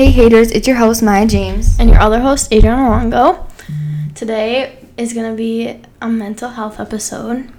[0.00, 1.78] Hey haters, it's your host Maya James.
[1.78, 3.46] and your other host, Adrian Longo.
[4.14, 7.50] Today is gonna be a mental health episode.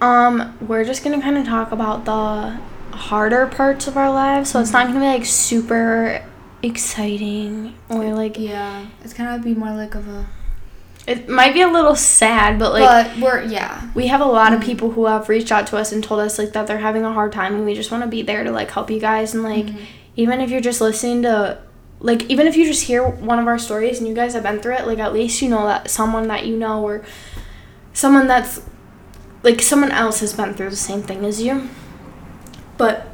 [0.00, 2.60] Um, we're just gonna kind of talk about the
[2.96, 6.24] harder parts of our lives, so it's not gonna be like super
[6.62, 10.28] exciting or like Yeah, it's kind of be more like of a.
[11.08, 13.90] it might be a little sad, but like but we're yeah.
[13.96, 16.38] we have a lot of people who have reached out to us and told us
[16.38, 18.52] like that they're having a hard time and we just want to be there to
[18.52, 19.66] like help you guys and like
[20.16, 21.58] even if you're just listening to
[22.00, 24.60] like even if you just hear one of our stories and you guys have been
[24.60, 27.04] through it like at least you know that someone that you know or
[27.92, 28.60] someone that's
[29.42, 31.68] like someone else has been through the same thing as you
[32.76, 33.06] but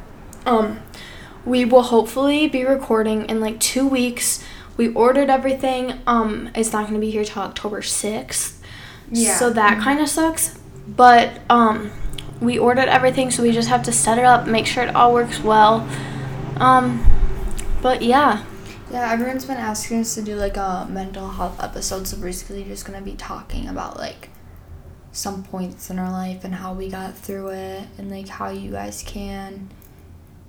[0.45, 0.79] um
[1.45, 4.43] we will hopefully be recording in like two weeks
[4.77, 8.57] we ordered everything um it's not going to be here till october 6th
[9.11, 9.35] Yeah.
[9.35, 10.57] so that kind of sucks.
[10.87, 11.91] But um,
[12.41, 15.13] we ordered everything, so we just have to set it up, make sure it all
[15.13, 15.87] works well.
[16.59, 17.05] Um,
[17.81, 18.43] but yeah,
[18.91, 22.85] Yeah, everyone's been asking us to do like a mental health episode, so basically just
[22.85, 24.29] gonna be talking about like
[25.11, 28.71] some points in our life and how we got through it and like how you
[28.71, 29.69] guys can.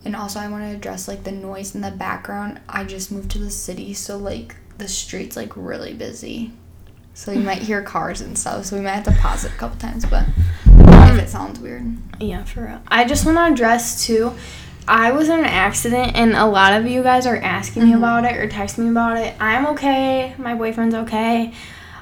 [0.05, 2.61] And also I want to address like the noise in the background.
[2.69, 6.53] I just moved to the city, so like the streets like really busy.
[7.15, 9.57] So you might hear cars and stuff, so we might have to pause it a
[9.57, 10.27] couple times, but
[10.67, 11.97] if it sounds weird.
[12.19, 12.81] yeah, for real.
[12.89, 14.33] I just want to address too.
[14.91, 17.99] I was in an accident, and a lot of you guys are asking me Mhm.
[17.99, 19.35] about it or texting me about it.
[19.41, 20.35] I'm okay.
[20.37, 21.53] My boyfriend's okay.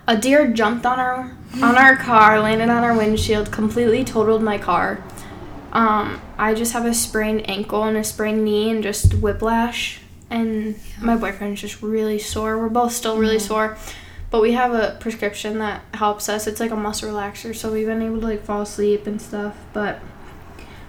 [0.07, 1.31] A deer jumped on our
[1.63, 5.01] on our car, landed on our windshield, completely totaled my car.
[5.73, 10.01] Um, I just have a sprained ankle and a sprained knee and just whiplash.
[10.31, 12.59] And my boyfriend's just really sore.
[12.59, 13.49] We're both still really Mhm.
[13.49, 13.77] sore.
[14.31, 16.47] But we have a prescription that helps us.
[16.47, 19.55] It's like a muscle relaxer, so we've been able to like fall asleep and stuff.
[19.75, 20.01] But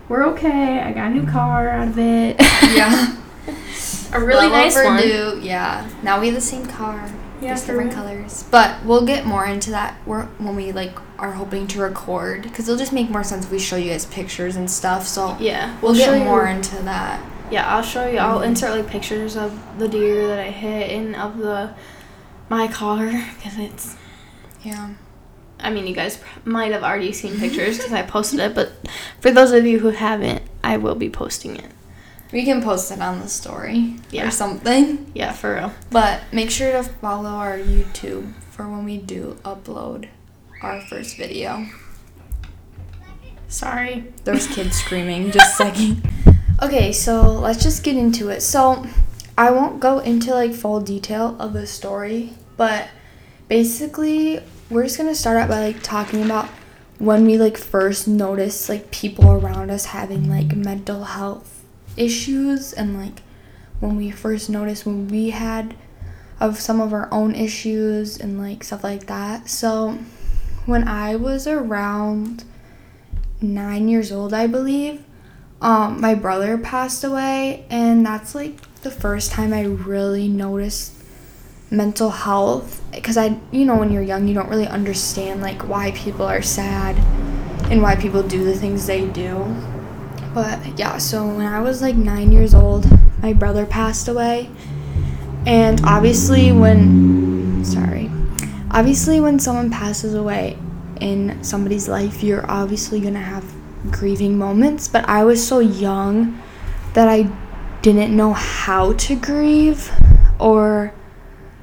[0.10, 0.80] we're okay.
[0.82, 2.36] I got a new car out of it.
[2.40, 3.16] Yeah.
[4.14, 5.42] a really Well nice one.
[5.44, 5.90] Yeah.
[6.04, 7.10] Now we have the same car.
[7.42, 8.04] Yeah, just different real.
[8.04, 8.44] colors.
[8.52, 12.78] But we'll get more into that when we like are hoping to record because it'll
[12.78, 15.08] just make more sense if we show you guys pictures and stuff.
[15.08, 17.22] So Yeah, we'll, show get you- more into that.
[17.50, 18.18] Yeah, I'll show you.
[18.20, 18.46] I'll Mhm.
[18.48, 21.72] insert like pictures of the deer that I hit and of the
[22.50, 23.96] my car because it's.
[24.64, 24.90] Yeah.
[25.60, 28.72] I mean, you guys might have already seen pictures because I posted it, but
[29.20, 31.70] for those of you who haven't, I will be posting it.
[32.32, 34.28] We can post it on the story Yeah.
[34.28, 35.12] or something.
[35.16, 35.74] Yeah, for real.
[35.92, 40.08] But make sure to follow our YouTube for when we do upload
[40.62, 41.66] our first video.
[43.48, 44.06] Sorry.
[44.24, 45.32] There's kids screaming.
[45.32, 46.08] Just a second.
[46.62, 48.42] Okay, so let's just get into it.
[48.42, 48.86] So
[49.38, 52.90] I won't go into like full detail of the story, but
[53.48, 56.48] basically we're just gonna start out by like talking about
[57.00, 61.64] when we like first noticed like people around us having like mental health
[61.98, 63.22] issues and like
[63.80, 65.76] when we first noticed when we had
[66.40, 69.50] of some of our own issues and like stuff like that.
[69.50, 69.98] So
[70.66, 72.44] when I was around
[73.42, 75.04] nine years old, I believe,
[75.62, 80.94] um, my brother passed away, and that's like the first time I really noticed
[81.70, 85.92] mental health because I, you know, when you're young, you don't really understand like why
[85.92, 86.98] people are sad
[87.72, 89.56] and why people do the things they do.
[90.34, 92.88] But yeah, so when I was like nine years old,
[93.22, 94.50] my brother passed away,
[95.46, 98.10] and obviously, when sorry,
[98.72, 100.58] obviously, when someone passes away,
[101.00, 103.46] in somebody's life, you're obviously gonna have
[103.92, 104.88] grieving moments.
[104.88, 106.42] But I was so young
[106.94, 107.30] that I
[107.82, 109.92] didn't know how to grieve
[110.40, 110.94] or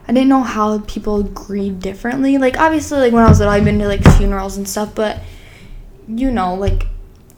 [0.09, 2.39] I didn't know how people grieve differently.
[2.39, 5.21] Like obviously like when I was little I've been to like funerals and stuff, but
[6.09, 6.87] you know, like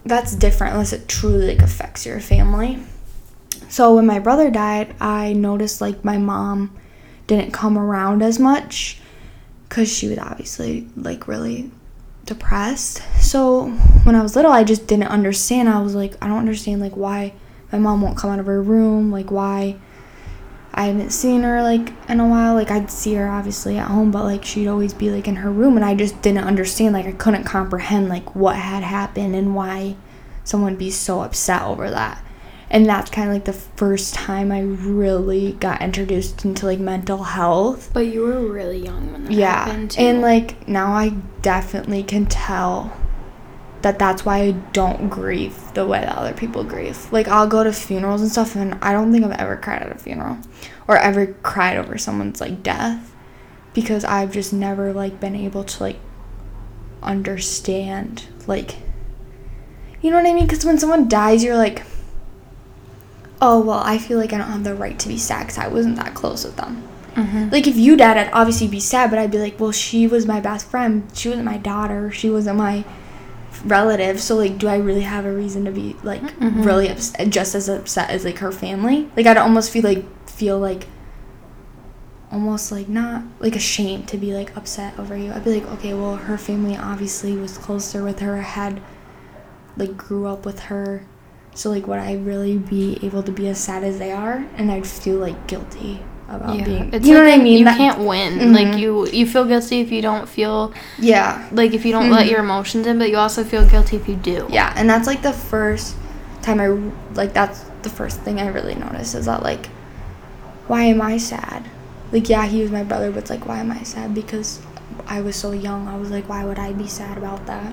[0.05, 2.79] that's different unless it truly like affects your family.
[3.69, 6.77] So when my brother died, I noticed like my mom
[7.27, 9.01] didn't come around as much
[9.69, 11.71] because she was obviously like really
[12.25, 13.03] depressed.
[13.21, 13.71] So
[14.05, 15.69] when I was little, I just didn't understand.
[15.69, 17.35] I was like, I don't understand like why
[17.73, 19.77] my mom won't come out of her room, like why
[20.79, 22.55] I haven't seen her like in a while.
[22.55, 25.51] Like I'd see her obviously at home, but like she'd always be like in her
[25.51, 26.95] room, and I just didn't understand.
[26.95, 29.97] Like I couldn't comprehend like what had happened and why
[30.45, 32.25] someone would be so upset over that.
[32.71, 37.25] And that's kind of like the first time I really got introduced into like mental
[37.25, 39.91] health But you were really young when that yeah happened.
[39.93, 40.03] Too.
[40.03, 41.09] and like now i
[41.41, 42.95] definitely can tell
[43.83, 47.63] that that's why i don't grieve the way that other people grieve like i'll go
[47.63, 50.39] to funerals and stuff and i don't think i've ever cried at a funeral
[50.87, 53.15] or ever cried over someone's like death
[53.75, 55.99] because i've just never like been able to like
[57.03, 58.77] understand like
[60.03, 61.83] you know what i mean because when someone dies you're like
[63.41, 65.69] oh well, I feel like I don't have the right to be sad because I
[65.69, 66.87] wasn't that close with them.
[67.15, 67.51] Mm-hmm.
[67.51, 70.27] Like if you died, I'd obviously be sad, but I'd be like, well, she was
[70.27, 71.09] my best friend.
[71.15, 72.11] She wasn't my daughter.
[72.11, 72.85] She wasn't my
[73.65, 74.21] relative.
[74.21, 76.65] So like, do I really have a reason to be like Mhm.
[76.65, 79.09] really upset, just as upset as like her family?
[79.17, 80.87] Like I'd almost feel like feel like
[82.31, 85.33] almost like not like ashamed to be like upset over you.
[85.33, 88.81] I'd be like, okay, well, her family obviously was closer with her, had
[89.77, 91.05] like grew up with her.
[91.55, 94.47] So like, would I really be able to be as sad as they are?
[94.57, 96.91] And I'd feel like guilty about being.
[96.93, 97.59] It's you know like what I mean?
[97.59, 98.39] You That- can't win.
[98.39, 98.55] Mhm.
[98.55, 101.47] Like you, you feel guilty if you don't feel Yeah.
[101.53, 102.31] like if you don't let Mhm.
[102.31, 104.47] your emotions in, but you also feel guilty if you do.
[104.51, 105.95] Yeah, and that's like the first
[106.43, 106.69] time I
[107.15, 109.69] like that's the first thing I really noticed is that like
[110.67, 111.65] why am I sad?
[112.13, 114.61] Like yeah, he was my brother, but it's like why am I sad because
[115.07, 115.89] I was so young.
[115.89, 117.73] I was like why would I be sad about that?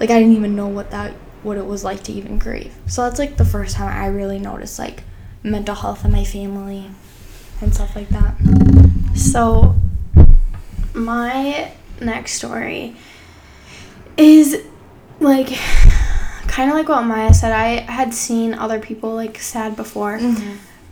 [0.00, 1.12] Like I didn't even know what that
[1.42, 2.74] what it was like to even grieve.
[2.86, 5.02] So that's like the first time I really noticed like
[5.42, 6.90] mental health in my family
[7.60, 8.34] and stuff like that.
[9.14, 9.74] So,
[10.94, 11.70] my
[12.00, 12.96] next story
[14.16, 14.62] is
[15.20, 15.48] like
[16.48, 17.52] kind of like what Maya said.
[17.52, 20.20] I had seen other people like sad before,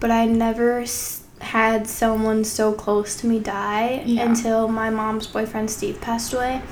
[0.00, 4.22] but I never s- had someone so close to me die Yeah.
[4.28, 6.62] until my mom's boyfriend Steve passed away.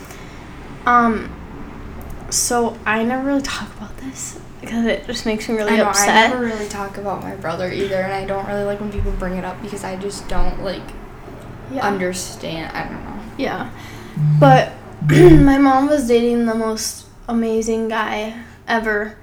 [0.86, 1.30] Um,
[2.30, 5.88] so I never really talk about this because it just makes me really I know,
[5.88, 6.08] upset.
[6.08, 9.12] I never really talk about my brother either, and I don't really like when people
[9.12, 10.82] bring it up because I just don't like
[11.70, 11.86] Yeah.
[11.86, 12.70] understand.
[12.76, 13.22] I don't know.
[13.38, 13.70] Yeah.
[14.40, 14.72] But
[15.08, 19.16] my mom was dating the most amazing guy ever.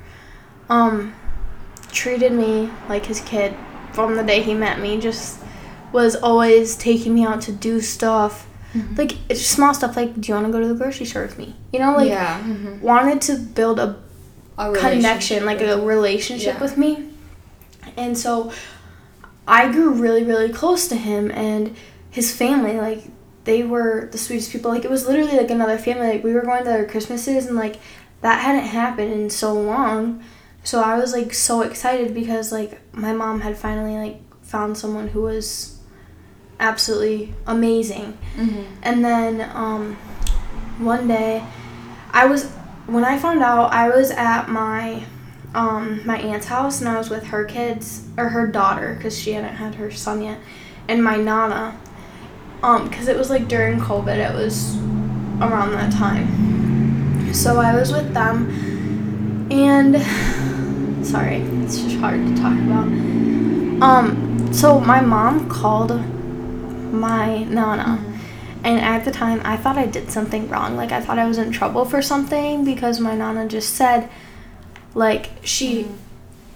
[0.69, 1.13] Um
[1.91, 3.53] treated me like his kid
[3.91, 4.99] from the day he met me.
[4.99, 5.39] Just
[5.91, 8.47] was always taking me out to do stuff.
[8.95, 11.23] Like it's just small stuff like do you want to go to the grocery store
[11.23, 11.55] with me?
[11.73, 12.79] You know like yeah, mhm.
[12.79, 13.99] wanted to build a
[14.57, 16.61] connection, like a relationship Yeah.
[16.61, 17.09] with me.
[17.97, 18.51] And so
[19.47, 21.75] I grew really, really close to him and
[22.09, 23.03] his family, like
[23.43, 24.71] they were the sweetest people.
[24.71, 26.07] Like it was literally like another family.
[26.07, 27.77] Like we were going to their Christmases and like
[28.21, 30.23] that hadn't happened in so long.
[30.63, 35.07] So I was like so excited because like my mom had finally like found someone
[35.07, 35.79] who was
[36.59, 38.17] absolutely amazing.
[38.37, 38.65] Mhm.
[38.83, 39.95] And then um,
[40.77, 41.43] one day,
[42.13, 42.51] I was
[42.91, 45.03] when I found out I was at my
[45.53, 49.33] um, my aunt's house and I was with her kids or her daughter because she
[49.33, 50.39] hadn't had her son yet,
[50.87, 51.79] and my nana.
[52.63, 54.77] Um, because it was like during COVID, it was
[55.41, 57.33] around that time.
[57.33, 59.95] So I was with them, and
[61.05, 62.85] sorry, it's just hard to talk about.
[63.81, 65.91] Um, so my mom called
[66.93, 68.10] my nana.
[68.63, 70.75] And at the time, I thought I did something wrong.
[70.75, 74.09] Like, I thought I was in trouble for something because my nana just said,
[74.93, 75.93] like, she, mm-hmm.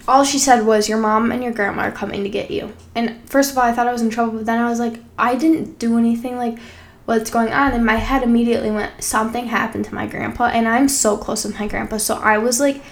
[0.08, 2.72] all she said was, Your mom and your grandma are coming to get you.
[2.94, 5.00] And first of all, I thought I was in trouble, but then I was like,
[5.18, 6.36] I didn't do anything.
[6.36, 6.58] Like,
[7.06, 7.72] what's going on?
[7.72, 10.46] And my head immediately went, Something happened to my grandpa.
[10.46, 11.96] And I'm so close with my grandpa.
[11.96, 12.82] So I was like,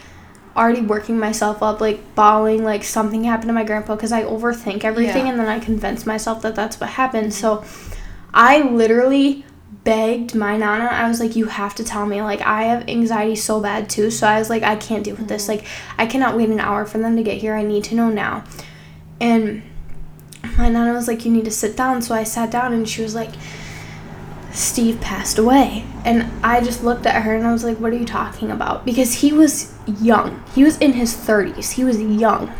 [0.57, 4.85] already working myself up, like bawling, like something happened to my grandpa because I overthink
[4.85, 5.33] everything Yeah.
[5.33, 7.33] and then I convince myself that that's what happened.
[7.33, 7.63] Mm-hmm.
[7.63, 7.65] So
[8.35, 9.45] I literally
[9.85, 10.87] begged my nana.
[10.87, 12.21] I was like, "You have to tell me.
[12.21, 14.11] Like, I have anxiety so bad too.
[14.11, 15.49] So I was like, I can't deal with this.
[15.49, 15.65] Like,
[15.97, 17.55] I cannot wait an hour for them to get here.
[17.55, 18.45] I need to know now."
[19.21, 19.63] And
[20.59, 23.03] my nana was like, "You need to sit down." So I sat down, and she
[23.03, 23.31] was like,
[24.53, 27.97] "Steve passed away." And I just looked at her, and I was like, "What are
[27.97, 30.43] you talking about?" Because he was young.
[30.55, 31.73] He was in his thirties.
[31.73, 32.53] He was young,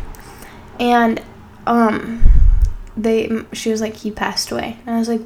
[0.79, 1.21] and
[1.67, 2.23] um,
[2.95, 3.43] they.
[3.51, 5.21] She was like, "He passed away," and I was like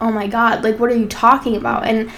[0.00, 1.86] oh my god like what are you talking about?
[1.86, 2.10] And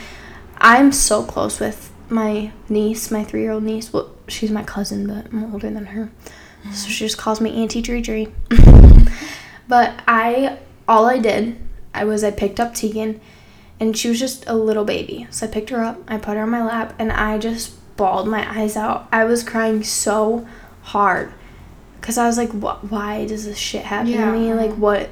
[0.59, 3.93] i'm so close with my niece my three-year-old niece.
[3.93, 6.11] Well she's my cousin but i'm older than her.
[6.73, 8.29] So she just calls me auntie dree dree.
[9.69, 10.59] But i
[10.89, 11.57] all i did
[11.95, 13.21] i was i picked up tegan
[13.81, 15.27] and she was just a little baby.
[15.31, 18.29] So i picked her up i put her on my lap and i just bawled
[18.29, 19.09] my eyes out.
[19.13, 20.47] I was crying so
[20.83, 21.33] hard
[22.01, 24.27] because i was like what why does this shit happen Yeah.
[24.31, 24.53] to me?
[24.55, 25.09] Like what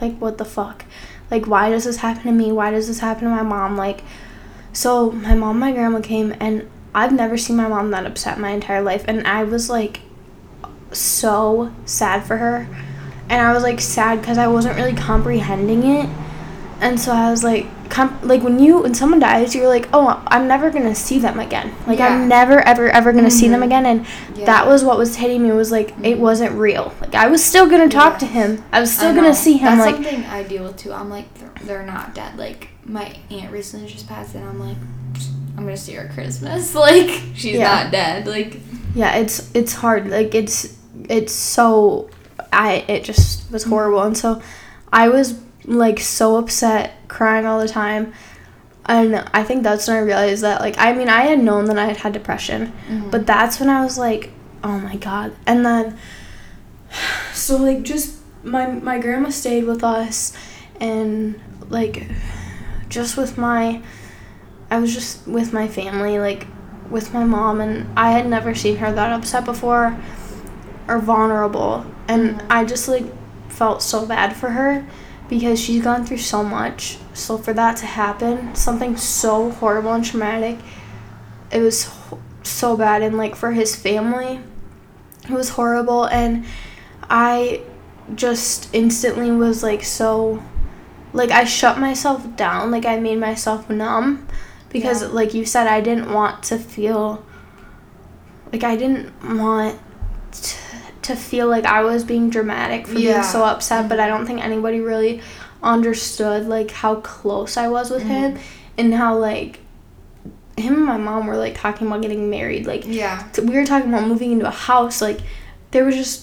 [0.00, 0.84] like what the fuck
[1.30, 2.52] like why does this happen to me?
[2.52, 3.76] Why does this happen to my mom?
[3.76, 4.02] Like
[4.72, 8.50] so my mom my grandma came and i've never seen my mom that upset my
[8.50, 10.00] entire life and i was like
[10.92, 12.68] so sad for her.
[13.28, 16.08] And i was like sad because i wasn't really comprehending it.
[16.80, 20.22] And so i was like com- like when you when someone dies you're like oh
[20.28, 22.08] i'm never gonna see them again like Yeah.
[22.08, 23.66] i'm never ever ever gonna see them Mhm.
[23.66, 24.46] again and Yeah.
[24.46, 27.68] that was what was hitting me was like it wasn't real like i was still
[27.68, 30.42] gonna talk to him i was still I gonna see him That's like something I
[30.42, 30.92] deal with too.
[30.92, 32.36] I'm like, they're, they're not dead.
[32.38, 34.76] Like my aunt recently just passed, and I'm like,
[35.56, 36.74] I'm gonna see her Christmas.
[36.86, 37.82] Like she's Yeah.
[37.84, 38.26] not dead.
[38.26, 38.60] Like
[38.94, 40.76] yeah it's it's hard like it's
[41.08, 42.08] it's so
[42.52, 44.40] I it just was horrible and so
[44.92, 45.34] I was
[45.66, 48.12] like so upset, crying all the time.
[48.88, 51.78] And I think that's when I realized that like I mean I had known that
[51.78, 53.10] I had had depression, Mhm.
[53.10, 54.30] but that's when I was like,
[54.62, 55.32] oh my god.
[55.46, 55.98] And then
[57.32, 60.32] so like just my my grandma stayed with us
[60.80, 62.06] and like
[62.88, 63.82] just with my
[64.70, 66.46] I was just with my family like
[66.90, 69.96] with my mom and I had never seen her that upset before
[70.86, 72.46] or vulnerable and Mhm.
[72.50, 73.04] I just like
[73.48, 74.84] felt so bad for her
[75.28, 76.98] because she's gone through so much.
[77.14, 80.58] So for that to happen something so horrible and traumatic
[81.50, 81.90] it was
[82.42, 83.02] so bad.
[83.02, 84.40] And like for his family
[85.24, 86.04] it was horrible.
[86.04, 86.44] And
[87.08, 87.62] I
[88.14, 90.42] just instantly was like so
[91.12, 92.70] like I shut myself down.
[92.70, 94.28] Like I made myself numb
[94.70, 95.08] because Yeah.
[95.08, 97.24] like you said I didn't want to feel
[98.52, 99.78] like I didn't want
[100.32, 100.56] t-
[101.06, 103.12] to feel like I was being dramatic for Yeah.
[103.12, 105.20] being so upset but I don't think anybody really
[105.62, 108.06] understood like how close I was with Mhm.
[108.06, 108.38] him
[108.78, 109.60] and how like
[110.56, 113.22] him and my mom were like talking about getting married like Yeah.
[113.42, 115.18] we were talking about moving into a house like
[115.72, 116.22] there was just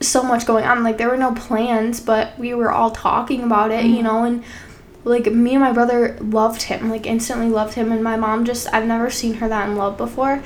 [0.00, 3.70] so much going on like there were no plans but we were all talking about
[3.70, 4.02] it you Mhm.
[4.04, 4.42] know and
[5.04, 8.66] like me and my brother loved him like instantly loved him and my mom just
[8.74, 10.40] i've never seen her that in love before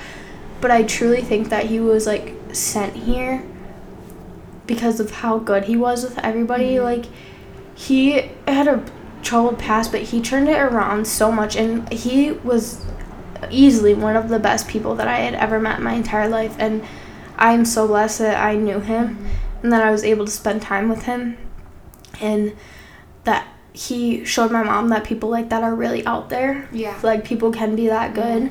[0.61, 3.43] but i truly think that he was like sent here
[4.67, 6.85] because of how good he was with everybody Mhm.
[6.85, 7.05] like
[7.75, 8.83] he had a
[9.23, 12.85] troubled past but he turned it around so much and he was
[13.51, 16.55] easily one of the best people that I had ever met in my entire life
[16.59, 16.83] and
[17.39, 19.19] I am so blessed that I knew him
[19.63, 21.37] and that I was able to spend time with him
[22.21, 22.53] and
[23.25, 26.95] that he showed my mom that people like that are really out there Yeah.
[27.03, 28.51] like people can be that good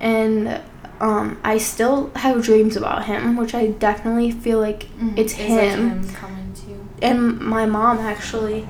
[0.00, 0.60] and
[1.00, 5.16] um, I still have dreams about him which I definitely feel like Mhm.
[5.18, 7.06] it's like him him coming to.
[7.06, 8.66] and my mom actually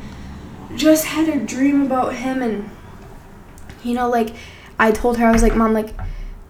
[0.76, 2.68] just had a dream about him and
[3.82, 4.30] you know like
[4.78, 5.94] i told her i was like mom like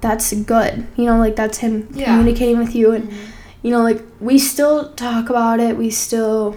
[0.00, 2.06] that's good you know like that's him Yeah.
[2.06, 3.14] communicating with you and Mhm.
[3.62, 6.56] you know like we still talk about it we still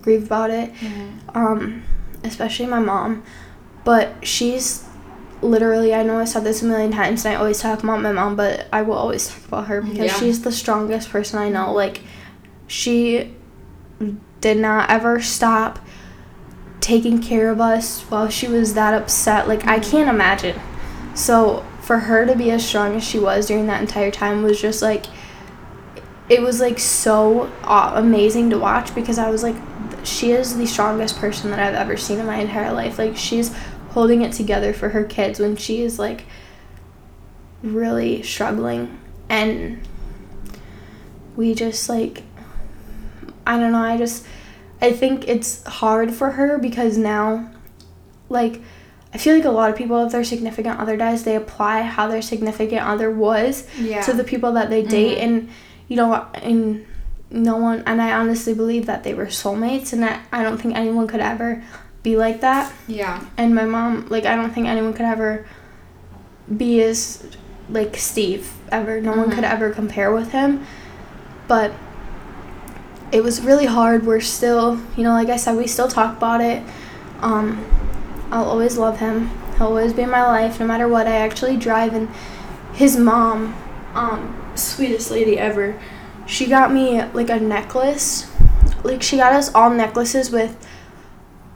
[0.00, 1.36] grieve about it Mhm.
[1.36, 1.82] um
[2.24, 3.22] especially my mom
[3.84, 4.84] but she's
[5.46, 8.12] literally i know i said this a million times and i always talk about my
[8.12, 10.18] mom but i will always talk about her because Yeah.
[10.18, 12.00] she's the strongest person i know like
[12.66, 13.34] she
[14.40, 15.78] did not ever stop
[16.80, 19.90] taking care of us while she was that upset like i mm.
[19.90, 20.60] can't imagine
[21.14, 24.60] so for her to be as strong as she was during that entire time was
[24.60, 25.06] just like
[26.28, 29.56] it was like so aw- amazing to watch because I was like,
[30.02, 32.98] she is the strongest person that I've ever seen in my entire life.
[32.98, 33.54] Like she's
[33.96, 36.24] holding it together for her kids when she is like
[37.62, 38.98] really struggling,
[39.30, 39.80] and
[41.34, 42.22] we just like,
[43.46, 43.78] I don't know.
[43.78, 44.26] I just,
[44.82, 47.50] I think it's hard for her because now,
[48.28, 48.60] like.
[49.14, 52.06] I feel like a lot of people, if their significant other dies, they apply how
[52.06, 54.02] their significant other was Yeah.
[54.02, 55.22] to the people that they date Mhm.
[55.22, 55.48] and
[55.88, 56.84] you know and
[57.30, 60.74] no one and i honestly believe that they were soulmates and that i don't think
[60.76, 61.62] anyone could ever
[62.06, 62.72] be like that.
[62.86, 63.14] Yeah.
[63.36, 65.44] and my mom like i don't think anyone could ever
[66.64, 67.00] be as
[67.68, 69.00] like steve ever.
[69.00, 69.34] No one Mhm.
[69.34, 70.50] could ever compare with him.
[71.48, 71.72] But
[73.10, 74.06] it was really hard.
[74.06, 76.62] We're still you know like i said we still talk about it.
[77.28, 77.46] Um
[78.30, 79.30] i'll always love him.
[79.58, 81.06] He'll always be in my life no matter what.
[81.08, 82.08] I actually drive and
[82.82, 83.54] his mom
[83.94, 84.20] um
[84.54, 85.74] sweetest lady ever.
[86.26, 88.30] She got me like a necklace.
[88.84, 90.52] Like she got us all necklaces with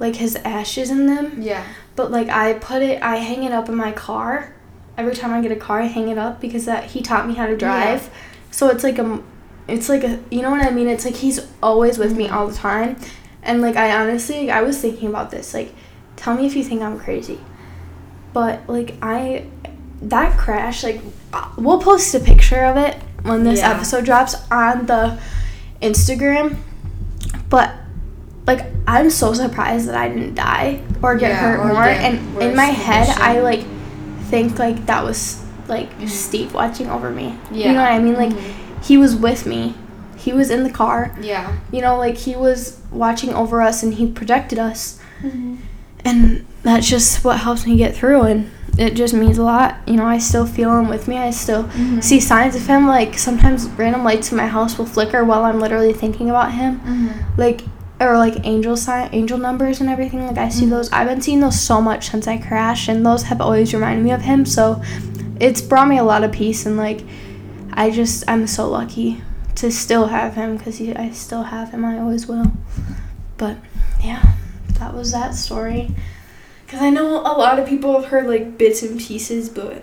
[0.01, 1.63] like his ashes in them Yeah.
[1.95, 4.55] but like I put it, I hang it up in my car.
[4.99, 7.35] Every time I get a car, I hang it up because that he taught me
[7.35, 8.11] how to drive.
[8.51, 9.23] So it's like a,
[9.69, 10.89] it's like a, you know what I mean?
[10.89, 12.33] It's like he's always with me Mhm.
[12.33, 12.97] all the time,
[13.43, 15.55] and like I honestly, I was thinking about this.
[15.55, 15.73] Like,
[16.17, 17.39] tell me if you think I'm crazy,
[18.33, 19.47] but like I,
[20.03, 21.01] that crash, like
[21.33, 23.71] uh, we'll post a picture of it when this Yeah.
[23.73, 25.19] episode drops on the
[25.81, 26.57] Instagram,
[27.49, 27.73] but
[28.47, 31.85] like I'm so surprised that I didn't die or get Yeah, hurt or more.
[31.85, 33.65] get And in my head, I like
[34.31, 36.09] think like that was like Mhm.
[36.09, 37.35] Steve watching over me.
[37.53, 37.69] Yeah.
[37.69, 38.15] You know what I mean?
[38.15, 38.53] Like Mhm.
[38.83, 39.75] he was with me.
[40.17, 41.13] He was in the car.
[41.21, 41.49] Yeah.
[41.73, 44.99] You know, like he was watching over us and he protected us.
[45.25, 45.55] Mm-hmm.
[46.05, 49.77] And that's just what helps me get through and it just means a lot.
[49.87, 51.19] You know, I still feel him with me.
[51.19, 52.03] I still Mhm.
[52.03, 55.61] see signs of him like sometimes random lights in my house will flicker while I'm
[55.61, 57.09] literally thinking about him Mm-hmm.
[57.37, 57.63] like
[58.01, 60.71] or like angel sign angel numbers and everything like i see Mhm.
[60.71, 64.03] those i've been seeing those so much since i crashed and those have always reminded
[64.05, 64.81] me of him so
[65.39, 67.03] it's brought me a lot of peace and like
[67.75, 69.23] i just i'm so lucky
[69.57, 71.85] to still have him because I still have him.
[71.85, 72.51] I always will.
[73.37, 73.59] But
[74.03, 74.23] yeah,
[74.79, 75.95] that was that story.
[76.65, 79.83] Because I know a lot of people have heard like bits and pieces, but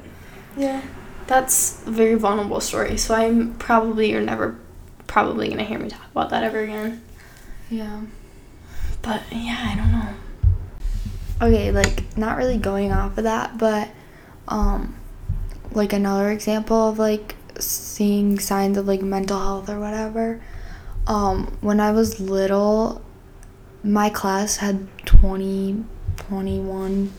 [0.57, 0.81] yeah,
[1.27, 2.97] that's a very vulnerable story.
[2.97, 4.57] So I'm probably you're never
[5.05, 7.03] probably gonna hear me talk about that ever again.
[7.69, 8.01] Yeah.
[9.01, 11.47] But yeah, I don't know.
[11.47, 13.89] Okay, like not really going off of that, but
[14.47, 14.95] um
[15.71, 20.41] like another example of like seeing signs of like mental health or whatever.
[21.05, 23.01] Um when I was little,
[23.83, 25.83] my class had 20
[26.17, 27.13] 21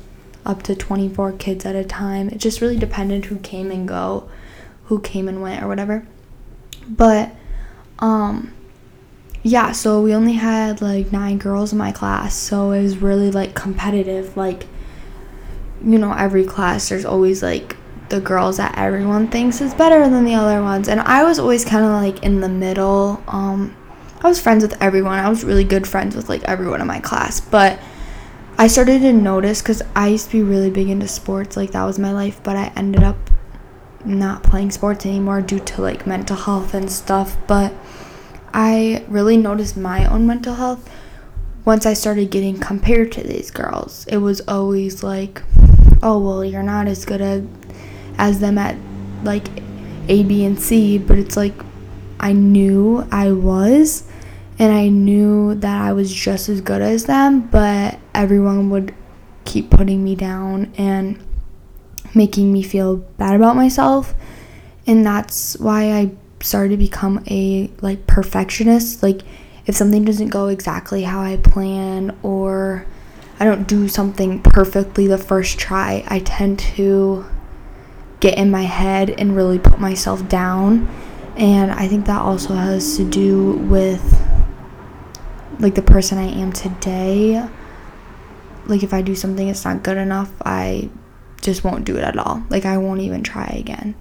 [0.45, 2.29] up to 24 kids at a time.
[2.31, 4.29] It just really depended who came and go,
[4.85, 6.07] who came and went or whatever.
[6.89, 7.33] But
[7.99, 8.53] um
[9.43, 13.31] yeah, so we only had like 9 girls in my class, so it was really
[13.31, 14.67] like competitive like
[15.85, 17.77] you know, every class there's always like
[18.09, 20.89] the girls that everyone thinks is better than the other ones.
[20.89, 23.23] And I was always kind of like in the middle.
[23.29, 23.77] Um
[24.21, 25.19] I was friends with everyone.
[25.19, 27.79] I was really good friends with like everyone in my class, but
[28.57, 31.85] I started to notice because I used to be really big into sports, like that
[31.85, 33.31] was my life, but I ended up
[34.05, 37.37] not playing sports anymore due to like mental health and stuff.
[37.47, 37.73] But
[38.53, 40.89] I really noticed my own mental health
[41.65, 44.07] once I started getting compared to these girls.
[44.07, 45.43] It was always like,
[46.03, 47.43] oh, well, you're not as good at,
[48.17, 48.77] as them at
[49.23, 49.49] like
[50.09, 51.55] A, B, and C, but it's like
[52.21, 54.05] I knew I was
[54.59, 58.95] and I knew that I was just as good as them, but everyone would
[59.45, 61.23] keep putting me down and
[62.15, 64.15] making me feel bad about myself.
[64.87, 66.11] And that's why I
[66.41, 69.03] started to become a like perfectionist.
[69.03, 69.23] Like
[69.67, 72.87] if something doesn't go exactly how I plan or
[73.41, 77.25] I don't do something perfectly the first try, I tend to
[78.21, 80.89] get in my head and really put myself down.
[81.37, 84.03] And I think that also has to do with
[85.61, 87.47] like the person I am today,
[88.67, 90.91] like if I do something it's not good enough, I
[91.41, 92.43] just won't do it at all.
[92.51, 93.95] Like I won't even try again.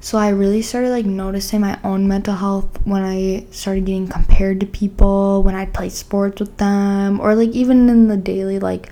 [0.00, 4.60] So I really started like noticing my own mental health when I started getting compared
[4.60, 8.90] to people, when I played sports with them, or like even in the daily like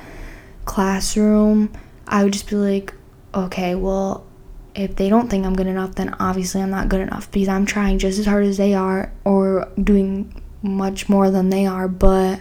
[0.64, 1.72] classroom,
[2.08, 2.92] I would just be like,
[3.34, 4.26] okay, well,
[4.74, 7.66] if they don't think I'm good enough, then obviously I'm not good enough because I'm
[7.66, 12.40] trying just as hard as they are or doing much more than they are, but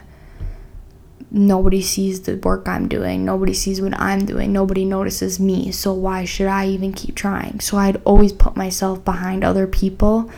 [1.36, 3.26] nobody sees the work I'm doing.
[3.26, 4.54] Nobody sees what I'm doing.
[4.54, 5.72] Nobody notices me.
[5.72, 7.60] So why should I even keep trying?
[7.60, 10.32] So I'd always put myself behind other people.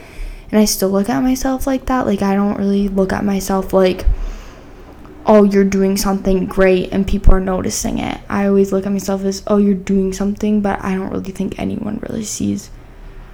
[0.50, 2.04] And I still look at myself like that.
[2.04, 4.04] Like I don't really look at myself like
[5.30, 8.18] oh, you're doing something great and people are noticing it.
[8.30, 11.58] I always look at myself as oh, you're doing something, but I don't really think
[11.58, 12.70] anyone really sees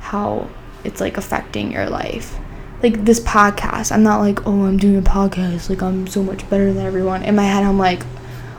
[0.01, 0.51] how
[0.83, 2.37] it's like affecting your life
[2.85, 3.91] like this podcast.
[3.91, 5.71] I'm not like, oh, I'm doing a podcast.
[5.71, 7.23] Like I'm so much better than everyone.
[7.23, 8.03] In my head, I'm like,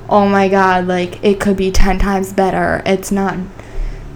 [0.09, 2.81] oh my god, like it could be ten times better.
[2.85, 3.37] It's not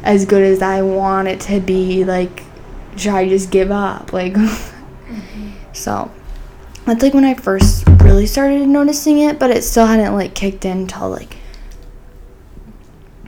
[0.04, 2.04] as good as I want it to be.
[2.04, 2.44] Like,
[2.98, 4.12] should I just give up?
[4.20, 5.52] Like, mm-hmm.
[5.74, 6.12] so
[6.86, 10.66] that's like when I first really started noticing it, but it still hadn't like kicked
[10.66, 11.36] in until like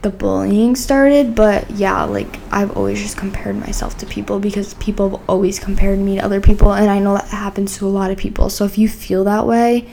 [0.01, 5.09] the bullying started, but yeah, like I've always just compared myself to people because people
[5.09, 8.09] have always compared me to other people, and I know that happens to a lot
[8.09, 8.49] of people.
[8.49, 9.87] So if you feel that way,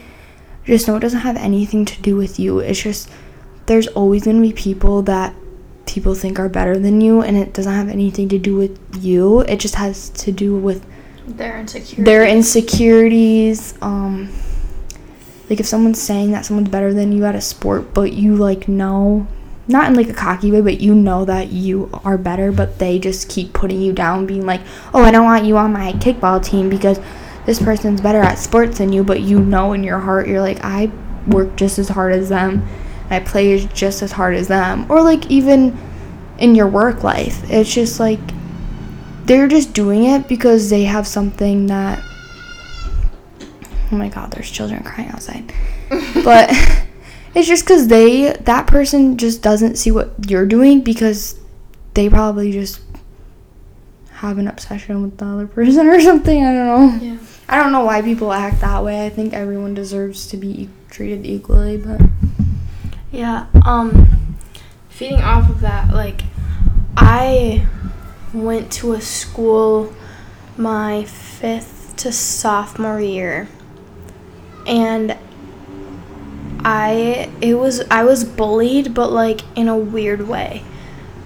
[0.65, 2.59] just know it doesn't have anything to do with you.
[2.59, 3.09] It's just
[3.67, 5.35] there's always going to be people that
[5.85, 9.41] people think are better than you, and it doesn't have anything to do with you.
[9.41, 10.83] It just has to do with
[11.27, 12.05] their insecurities.
[12.05, 13.75] Their insecurities.
[13.83, 14.29] Um,
[15.51, 18.67] like if someone's saying that someone's better than you at a sport, but you like
[18.67, 19.27] know
[19.69, 22.97] not in like a cocky way, but you know that you are better, but they
[22.97, 24.61] just keep putting you down, being like,
[24.95, 26.99] oh, I don't want you on my kickball team because
[27.45, 30.59] this person's better at sports than you, but you know in your heart, you're like,
[30.63, 30.91] I
[31.27, 32.67] work just as hard as them,
[33.11, 34.89] I play just as hard as them.
[34.89, 35.77] Or like even
[36.39, 38.19] in your work life, it's just like
[39.25, 42.03] they're just doing it because they have something that.
[43.91, 45.53] Oh my god, there's children crying outside.
[46.23, 46.51] but.
[47.35, 51.39] It's just because they, that person just doesn't see what you're doing because
[51.93, 52.81] they probably just
[54.11, 56.43] have an obsession with the other person or something.
[56.43, 57.05] I don't know.
[57.05, 57.17] Yeah.
[57.47, 59.05] I don't know why people act that way.
[59.05, 62.01] I think everyone deserves to be treated equally, but.
[63.11, 63.47] Yeah.
[63.65, 64.37] Um,
[64.89, 66.21] feeding off of that, like,
[66.95, 67.67] I
[68.33, 69.93] went to a school
[70.57, 73.47] my fifth to sophomore year,
[74.67, 75.17] and
[76.65, 80.63] I it was I was bullied but like in a weird way.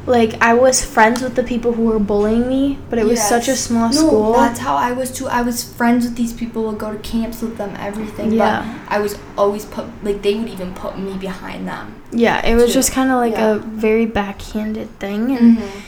[0.05, 3.47] like I was friends with the people who were bullying me, but it was such
[3.47, 4.33] a small No, school.
[4.33, 5.27] that's how I was too.
[5.29, 8.33] I was friends with these people, would go to camps with them, everything.
[8.33, 8.61] Yeah.
[8.87, 12.01] But I was always put like they would even put me behind them.
[12.11, 12.73] yeah, it was too.
[12.79, 13.55] just kind of like Yeah.
[13.55, 15.79] a very backhanded thing, and Mm-hmm.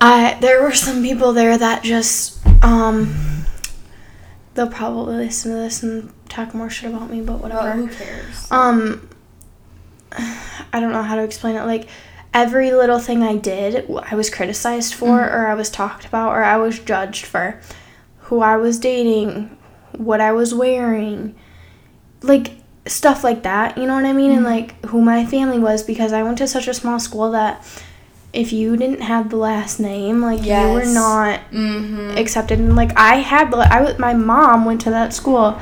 [0.00, 3.14] I there were some people there that just um
[4.54, 7.62] they'll probably listen to this and talk more shit about me, but whatever.
[7.62, 8.50] But who cares?
[8.50, 9.08] um
[10.72, 11.88] I don't know how to explain it like
[12.34, 15.34] every little thing I did I was criticized for Mhm.
[15.34, 17.58] or I was talked about or I was judged for
[18.22, 19.56] who I was dating,
[19.96, 21.34] what I was wearing,
[22.22, 22.52] like
[22.86, 24.30] stuff like that, you know what I mean?
[24.30, 24.50] And Mhm.
[24.50, 27.62] like who my family was because I went to such a small school that
[28.34, 32.16] if you didn't have the last name, like you were not mm-hmm.
[32.18, 35.58] accepted and like I had the I was my mom went to that school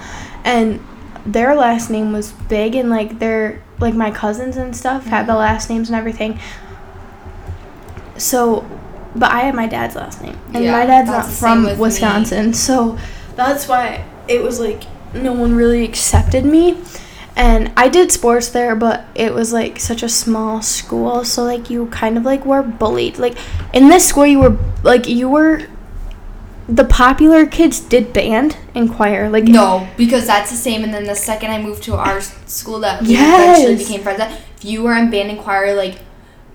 [0.47, 0.81] and
[1.27, 5.33] their last name was big and like their like my cousins and stuff had the
[5.35, 5.39] Mhm.
[5.39, 6.39] last names and everything.
[8.17, 8.65] So
[9.15, 10.37] but I had my dad's last name.
[10.55, 11.81] And Yeah, my dad's not from with me.
[11.81, 12.53] Wisconsin.
[12.55, 12.97] So
[13.35, 16.79] that's why it was like no one really accepted me.
[17.35, 21.69] And I did sports there, but it was like such a small school, so like
[21.69, 23.19] you kind of like were bullied.
[23.19, 23.37] Like
[23.75, 25.63] in this school you were like you were
[26.68, 29.31] the popular kids did band and choir.
[29.31, 30.83] Like No, because that's the same.
[30.85, 33.59] And then the second I moved to our school that we Yes.
[33.61, 35.98] eventually became friends at, if you were in band and choir, like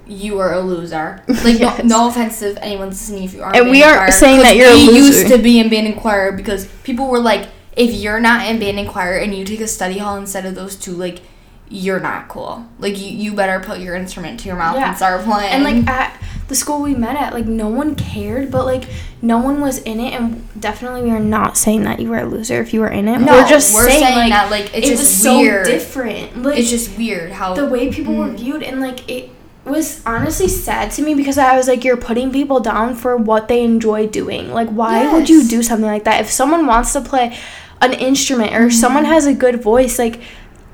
[0.07, 1.23] you were a loser.
[1.27, 1.83] Like Yes.
[1.83, 3.55] no, no offense if anyone's listening if you are.
[3.55, 5.95] And we aren't choir, saying that you're a we used to be in band and
[5.95, 7.47] choir because people were like,
[7.77, 10.55] if you're not in band and choir and you take a study hall instead of
[10.55, 11.21] those two, like
[11.69, 12.67] you're not cool.
[12.79, 14.89] Like you, you better put your instrument to your mouth Yeah.
[14.89, 15.51] and start playing.
[15.53, 16.21] and like at
[16.51, 18.83] the school we met at, like no one cared, but like
[19.21, 22.25] no one was in it, and definitely we are not saying that you were a
[22.25, 23.19] loser if you were in it.
[23.19, 25.65] no, we're just we're saying, like that like it's it just was weird.
[25.65, 26.43] so different.
[26.43, 28.37] Like It's just weird how the way people were Mm.
[28.37, 29.29] viewed, and like it
[29.65, 33.47] was honestly sad to me because I was like, you're putting people down for what
[33.47, 34.51] they enjoy doing.
[34.51, 36.19] Like, why would you do something like that?
[36.21, 37.37] If someone wants to play
[37.79, 39.13] an instrument or someone Mm-hmm.
[39.13, 40.19] has a good voice, like.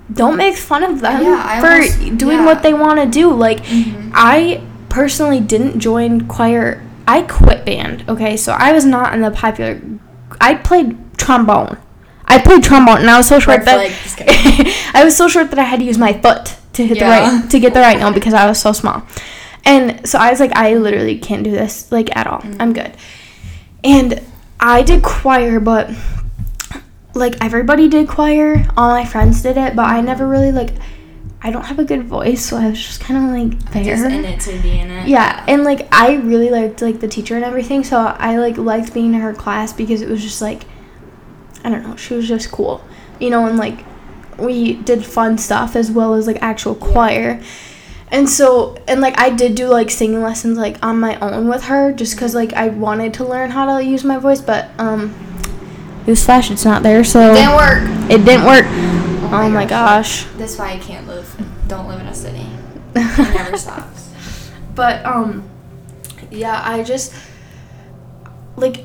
[0.10, 2.46] Don't make fun of them Yeah, for almost- doing yeah.
[2.46, 3.30] what they want to do.
[3.34, 4.12] Like, Mhm.
[4.14, 6.84] I personally didn't join choir.
[7.08, 8.04] I quit band.
[8.10, 9.82] Okay, so I was not in the popular.
[10.42, 11.78] I played trombone.
[12.26, 14.92] I played trombone, and I was so short Red that.
[14.94, 17.30] I was so short that I had to use my foot to hit Yeah.
[17.32, 19.04] the right to get the right note because I was so small.
[19.66, 22.42] And so I was like, I literally can't do this like at all.
[22.60, 22.94] I'm good.
[23.84, 24.22] And
[24.60, 25.90] I did choir, but
[27.14, 28.66] like everybody did choir.
[28.76, 30.72] All my friends did it, but I never really like.
[31.42, 33.84] I don't have a good voice, so I was just kind of like there.
[33.96, 35.08] just in it to be in it.
[35.08, 38.94] Yeah, and like I really liked like the teacher and everything, so I like liked
[38.94, 40.64] being in her class because it was just like
[41.64, 42.84] I don't know, she was just cool.
[43.20, 43.86] You know, and like
[44.40, 47.42] we did fun stuff as well as like actual choir.
[48.10, 51.66] And so and like I did do like singing lessons like on my own with
[51.66, 55.14] her just cuz like I wanted to learn how to use my voice, but um
[56.06, 58.12] newsflash it's not there, so It Didn't work.
[58.12, 58.66] it didn't work.
[58.66, 60.26] Oh Oh my my gosh.
[60.38, 61.06] That's why I can't.
[61.68, 62.46] Don't live in a city.
[62.96, 64.12] It never stops.
[64.76, 65.48] But um,
[66.32, 67.14] yeah, I just
[68.56, 68.84] like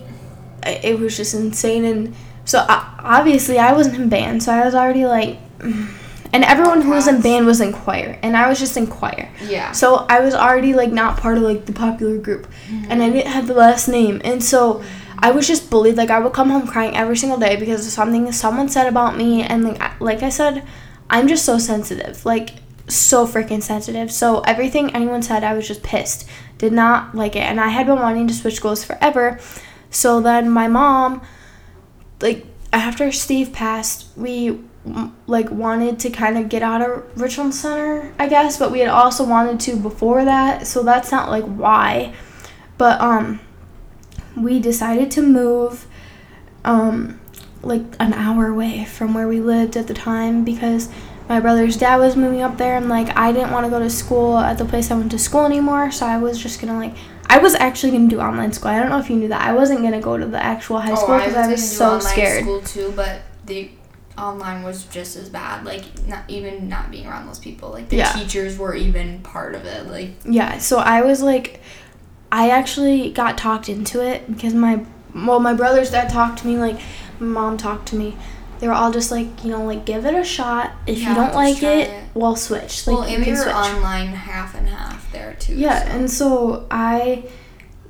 [0.65, 2.15] it was just insane, and
[2.45, 6.91] so I, obviously I wasn't in band, so I was already like, and everyone who
[6.91, 9.73] was in band was in choir, and I was just in choir, Yeah.
[9.73, 12.47] so I was already like not part of like the popular group,
[12.89, 14.83] and I didn't have the last name, and so.
[15.25, 15.95] I was just bullied.
[15.97, 19.17] Like I would come home crying every single day because of something someone said about
[19.17, 20.65] me, and like I, like I said,
[21.09, 22.27] I'm just so sensitive.
[22.27, 22.55] Like
[22.95, 24.11] so freaking sensitive.
[24.13, 26.29] So everything anyone said, I was just pissed.
[26.59, 27.41] Did not like it.
[27.41, 29.41] And I had been wanting to switch schools forever.
[29.91, 31.23] So then my mom,
[32.21, 34.61] like after Steve passed, we
[35.27, 38.89] like wanted to kind of get out of Richland Center, I guess, but we had
[38.89, 40.67] also wanted to before that.
[40.67, 42.15] So that's not like why.
[42.79, 43.41] But um
[44.37, 45.87] we decided to move
[46.65, 47.21] um
[47.63, 50.89] like an hour away from where we lived at the time because
[51.33, 53.89] my brother's dad was moving up there and like I didn't want to go to
[53.89, 56.95] school at the place I went to school anymore so I was just gonna like
[57.27, 59.55] I was actually gonna do online school I don't know if you knew that I
[59.55, 61.87] wasn't gonna go to the actual high school oh, because I, gonna was do so
[61.87, 63.71] online scared School too, but the
[64.19, 65.65] online was just as bad.
[65.65, 67.71] Like not even not being around those people.
[67.71, 68.13] Like the Yeah.
[68.13, 69.87] teachers were even part of it.
[69.87, 71.63] Like yeah so I was like
[72.31, 76.59] I actually got talked into it because my well my brother's dad talked to me
[76.59, 76.79] like
[77.19, 78.19] mom talked to me
[78.63, 81.15] they were all just like you know like give it a shot if Yeah, you
[81.17, 82.05] don't like it, it.
[82.15, 83.55] we'll switch like well, and we can were switch.
[83.55, 85.55] online half and half there too.
[85.57, 85.91] Yeah, so.
[85.91, 87.25] and so I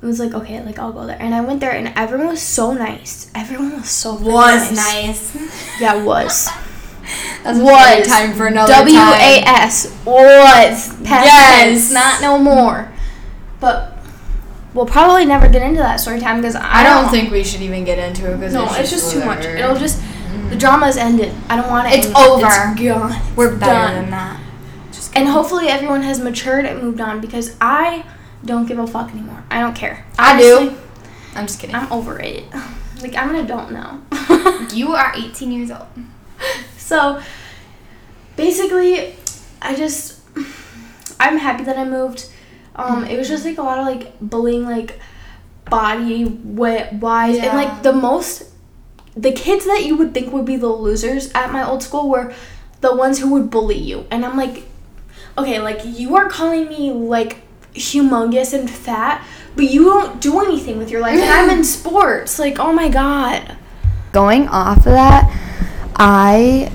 [0.01, 2.73] was like, okay, like I'll go there, and I went there, and everyone was so
[2.73, 3.29] nice.
[3.35, 5.37] Everyone was so was nice.
[5.79, 6.49] Yeah, was
[7.43, 8.07] That's Was.
[8.07, 9.43] time for another W A.
[9.45, 11.59] S was past Yes.
[11.63, 12.91] tense, not no more.
[13.59, 13.97] but
[14.73, 17.61] we'll probably never get into that story time because I, I don't think we should
[17.61, 19.45] even get into it because no, it's just too much.
[19.45, 20.01] It'll just
[20.53, 21.33] the drama is ended.
[21.49, 21.97] I don't want it.
[21.97, 22.23] It's anymore.
[22.23, 22.45] over.
[22.45, 23.35] It's gone.
[23.35, 23.95] We're better done.
[23.95, 24.39] than that.
[25.15, 28.05] And hopefully everyone has matured and moved on because I
[28.45, 29.43] don't give a fuck anymore.
[29.49, 30.05] I don't care.
[30.17, 30.75] I do.
[31.35, 31.75] I'm just kidding.
[31.75, 32.45] I'm over it.
[33.01, 34.01] Like I'm an adult now.
[34.71, 35.87] you are 18 years old.
[36.77, 37.21] So
[38.37, 39.13] basically,
[39.61, 40.21] I just
[41.19, 42.29] I'm happy that I moved.
[42.77, 45.01] Um, it was just like a lot of like bullying, like
[45.69, 48.52] body wise, and like the most
[49.15, 52.33] the kids that you would think would be the losers at my old school were
[52.81, 54.63] the ones who would bully you, and I'm like,
[55.37, 57.37] okay, like you are calling me like
[57.73, 59.25] humongous and fat.
[59.55, 62.39] But you don't do anything with your life, and I'm in sports.
[62.39, 63.55] Like, oh my god.
[64.11, 65.29] Going off of that,
[65.95, 66.71] I,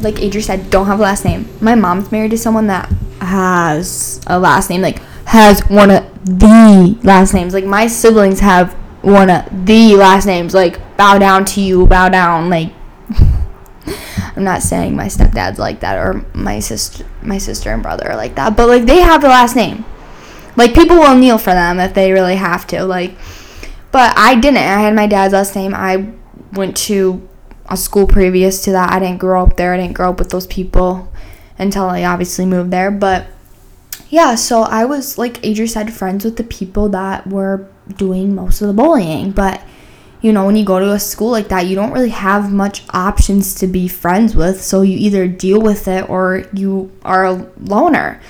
[0.00, 1.48] like Adri said, don't have a last name.
[1.60, 6.98] My mom's married to someone that has a last name, like has one of the
[7.02, 7.52] last names.
[7.52, 10.54] Like my siblings have one of the last names.
[10.54, 12.50] Like bow down to you, bow down.
[12.50, 12.72] Like
[14.36, 18.16] I'm not saying my stepdad's like that or my sister, my sister and brother are
[18.16, 19.84] like that, but like they have the last name.
[20.56, 22.84] Like people will kneel for them if they really have to.
[22.84, 23.14] Like,
[23.92, 24.58] but I didn't.
[24.58, 25.74] I had my dad's last name.
[25.74, 26.12] I
[26.52, 27.28] went to
[27.68, 28.92] a school previous to that.
[28.92, 29.74] I didn't grow up there.
[29.74, 31.12] I didn't grow up with those people
[31.58, 32.90] until I obviously moved there.
[32.90, 33.26] But
[34.08, 38.60] yeah, so I was like Adri said, friends with the people that were doing most
[38.60, 39.30] of the bullying.
[39.30, 39.62] But
[40.24, 42.82] you know, when you go to a school like that, you don't really have much
[42.94, 44.62] options to be friends with.
[44.62, 48.22] So you either deal with it or you are a loner.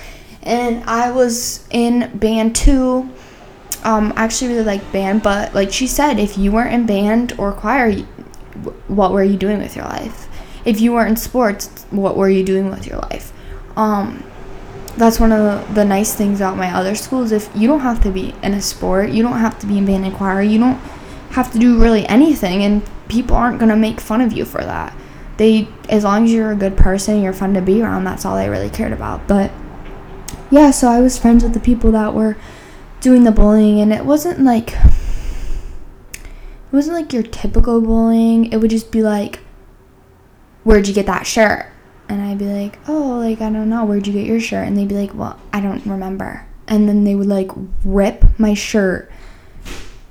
[0.43, 3.09] And I was in band too.
[3.85, 7.33] Um, I actually really like band, but like she said, if you weren't in band
[7.37, 7.93] or choir,
[8.89, 10.27] what were you doing with your life?
[10.65, 13.31] If you weren't in sports, what were you doing with your life?
[13.77, 14.21] Um,
[14.97, 17.31] that's one of the, nice things about my other schools.
[17.31, 19.85] If you don't have to be in a sport, you don't have to be in
[19.85, 20.79] band and choir, you don't
[21.31, 24.95] have to do really anything, and people aren't gonna make fun of you for that.
[25.37, 28.05] They, as long as you're a good person, you're fun to be around.
[28.05, 29.27] That's all they really cared about.
[29.27, 29.51] But
[30.49, 32.37] yeah, so I was friends with the people that were
[33.01, 38.51] doing the bullying, and it wasn't like it wasn't like your typical bullying.
[38.51, 39.39] It would just be like,
[40.63, 41.67] "Where'd you get that shirt?"
[42.07, 43.83] And I'd be like, "Oh, like I don't know.
[43.85, 47.03] Where'd you get your shirt?" And they'd be like, "Well, I don't remember." And then
[47.03, 47.51] they would like
[47.83, 49.11] rip my shirt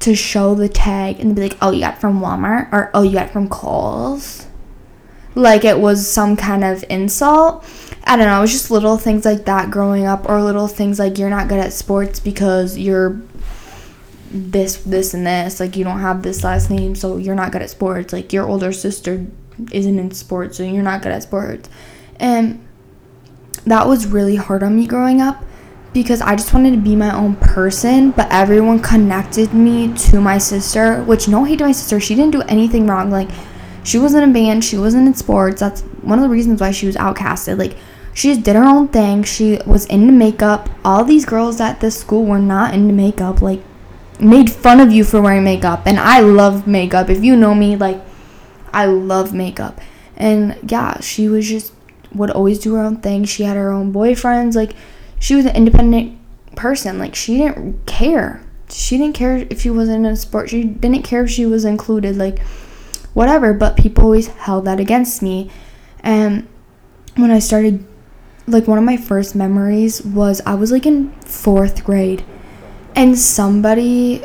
[0.01, 3.13] to show the tag, and be like, "Oh, you got from Walmart," or "Oh, you
[3.13, 4.47] got from Kohl's."
[5.35, 7.65] Like it was some kind of insult.
[8.05, 8.39] I don't know.
[8.39, 11.49] It was just little things like that growing up, or little things like you're not
[11.49, 13.21] good at sports because you're
[14.31, 15.59] this, this, and this.
[15.59, 18.13] Like you don't have this last name, so you're not good at sports.
[18.13, 19.27] Like your older sister
[19.73, 21.69] isn't in sports, so you're not good at sports.
[22.17, 22.67] And
[23.67, 25.45] that was really hard on me growing up
[25.93, 30.39] because I just wanted to be my own person, but everyone connected me to my
[30.39, 32.01] sister, which no hate to my sister.
[32.01, 33.11] She didn't do anything wrong.
[33.11, 33.31] Like
[33.85, 35.61] she wasn't in band, she wasn't in sports.
[35.61, 37.59] That's one of the reasons why she was outcasted.
[37.59, 37.77] Like
[38.13, 39.23] she just did her own thing.
[39.23, 40.69] She was into makeup.
[40.85, 43.41] All these girls at this school were not into makeup.
[43.41, 43.63] Like
[44.19, 45.83] made fun of you for wearing makeup.
[45.87, 47.09] And I love makeup.
[47.09, 48.01] If you know me, like
[48.75, 49.81] I love makeup.
[50.17, 51.73] And yeah, she was just
[52.13, 53.25] would always do her own thing.
[53.25, 54.55] She had her own boyfriends.
[54.55, 54.75] Like
[55.19, 56.19] she was an independent
[56.57, 56.99] person.
[56.99, 58.43] Like she didn't care.
[58.69, 60.51] She didn't care if she wasn't in a sport.
[60.51, 62.17] She didn't care if she was included.
[62.17, 62.41] Like
[63.15, 63.55] whatever.
[63.55, 65.51] But people always held that against me.
[66.01, 66.49] And
[67.17, 67.87] when I started,
[68.47, 72.25] like one of my first memories was I was like in fourth grade,
[72.95, 74.25] and somebody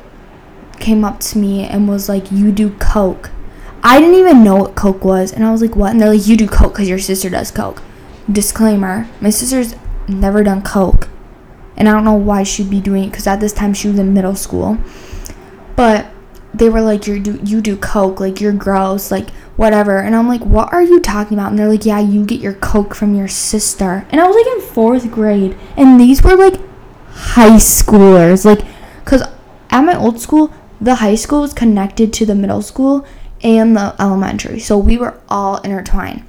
[0.79, 3.31] came up to me and was like, "You do coke."
[3.83, 6.27] I didn't even know what coke was, and I was like, "What?" And they're like,
[6.27, 7.81] "You do coke because your sister does coke."
[8.31, 9.75] Disclaimer: My sister's
[10.07, 11.07] never done coke,
[11.77, 13.99] and I don't know why she'd be doing it because at this time she was
[13.99, 14.77] in middle school.
[15.75, 16.07] But
[16.53, 18.19] they were like, "You do you do coke?
[18.19, 21.69] Like you're gross, like whatever." And I'm like, "What are you talking about?" And they're
[21.69, 25.09] like, "Yeah, you get your coke from your sister." And I was like in fourth
[25.09, 26.59] grade, and these were like
[27.11, 28.61] high schoolers, like,
[29.05, 29.23] cause
[29.69, 33.05] at my old school, the high school was connected to the middle school
[33.41, 36.23] and the elementary, so we were all intertwined.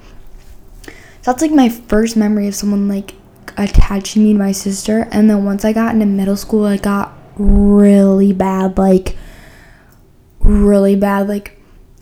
[0.85, 3.13] So that's like my first memory of someone like
[3.57, 5.07] attaching me to my sister.
[5.11, 8.77] And then once I got into middle school, it got really bad.
[8.77, 9.15] Like,
[10.39, 11.27] really bad.
[11.27, 11.59] Like,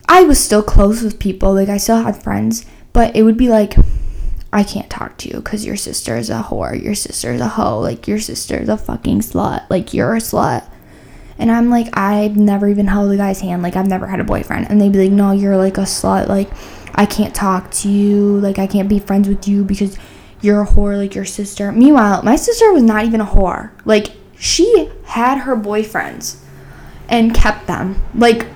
[0.08, 1.54] I was still close with people.
[1.54, 2.64] Like, I still had friends.
[2.92, 3.76] But it would be like,
[4.52, 6.80] I can't talk to you because your sister is a whore.
[6.82, 7.78] Your sister is a hoe.
[7.78, 9.68] Like, your sister is a fucking slut.
[9.70, 10.68] Like, you're a slut.
[11.40, 13.62] And I'm like, I've never even held a guy's hand.
[13.62, 14.70] Like, I've never had a boyfriend.
[14.70, 16.28] And they'd be like, no, you're like a slut.
[16.28, 16.50] Like,
[16.94, 18.38] I can't talk to you.
[18.38, 19.98] Like, I can't be friends with you because
[20.42, 21.72] you're a whore like your sister.
[21.72, 23.70] Meanwhile, my sister was not even a whore.
[23.84, 26.36] Like, she had her boyfriends
[27.10, 28.00] and kept them.
[28.14, 28.46] Like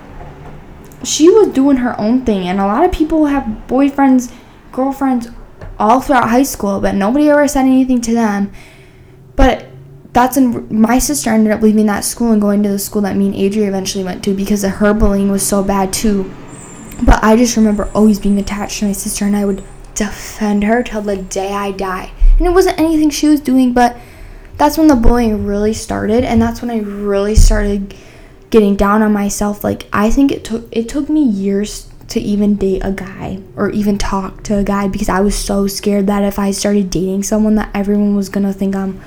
[1.03, 4.33] she was doing her own thing and a lot of people have boyfriends,
[4.73, 5.29] girlfriends
[5.79, 8.51] all throughout high school, but nobody ever said anything to them.
[9.37, 9.67] But
[10.15, 13.17] that's in my sister ended up leaving that school and going to the school that
[13.17, 16.33] me and Adria eventually went to because her bullying was so bad too.
[17.03, 19.65] But I just remember always being attached to my sister and I would
[19.97, 22.13] defend her till the day I die.
[22.39, 23.97] And it wasn't anything she was doing, but
[24.57, 27.93] that's when the bullying really started and that's when I really started
[28.51, 29.65] getting down on myself.
[29.65, 33.71] Like I think it took it took me years to even date a guy or
[33.71, 37.23] even talk to a guy because I was so scared that if I started dating
[37.23, 39.01] someone that everyone was going to think I'm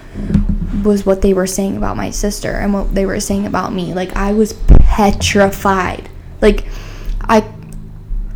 [0.84, 3.94] was what they were saying about my sister and what they were saying about me.
[3.94, 6.10] Like I was petrified.
[6.42, 6.66] Like
[7.22, 7.50] I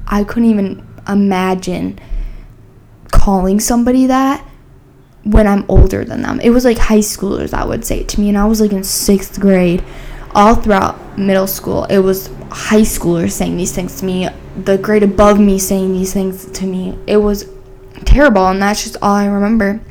[0.08, 2.00] I couldn't even imagine
[3.12, 4.46] calling somebody that
[5.24, 6.40] when I'm older than them.
[6.40, 8.72] It was like high schoolers that would say it to me and I was like
[8.72, 9.84] in 6th grade
[10.36, 11.86] all throughout middle school.
[11.86, 16.14] It was high schoolers saying these things to me the grade above me saying these
[16.14, 16.98] things to me.
[17.08, 17.50] It was
[18.06, 19.82] terrible, and that's just all I remember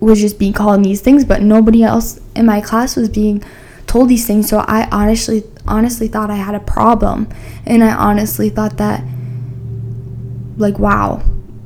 [0.00, 3.42] was just being called these things, but nobody else in my class was being
[3.86, 4.48] told these things.
[4.48, 7.28] So I honestly honestly thought I had a problem.
[7.66, 9.04] And I honestly thought that
[10.56, 11.22] like wow,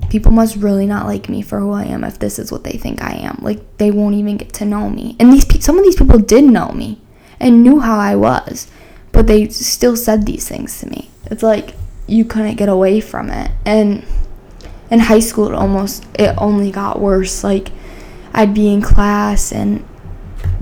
[0.09, 2.72] people must really not like me for who I am if this is what they
[2.72, 3.38] think I am.
[3.40, 5.16] Like they won't even get to know me.
[5.20, 7.00] And these some of these people did know me
[7.40, 8.68] and knew how I was,
[9.12, 11.11] but they still said these things to me.
[11.27, 11.75] It's like
[12.07, 13.51] you couldn't get away from it.
[13.64, 14.05] And
[14.90, 17.44] in high school, it almost it only got worse.
[17.44, 17.70] Like
[18.33, 19.85] I'd be in class and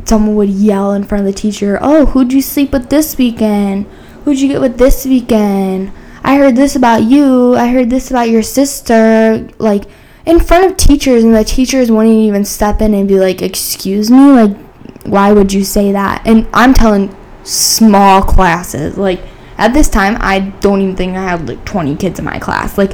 [0.04, 3.86] someone would yell in front of the teacher, "Oh, who'd you sleep with this weekend?
[4.24, 5.92] Who'd you get with this weekend?
[6.24, 7.56] I heard this about you.
[7.56, 9.84] I heard this about your sister." Like
[10.24, 14.10] in front of teachers, and the teachers wouldn't even step in and be like, "Excuse
[14.10, 14.56] me, like,
[15.04, 19.20] why would you say that?" And I'm telling small classes, like
[19.58, 22.78] at this time, I don't even think I had like 20 kids in my class,
[22.78, 22.92] like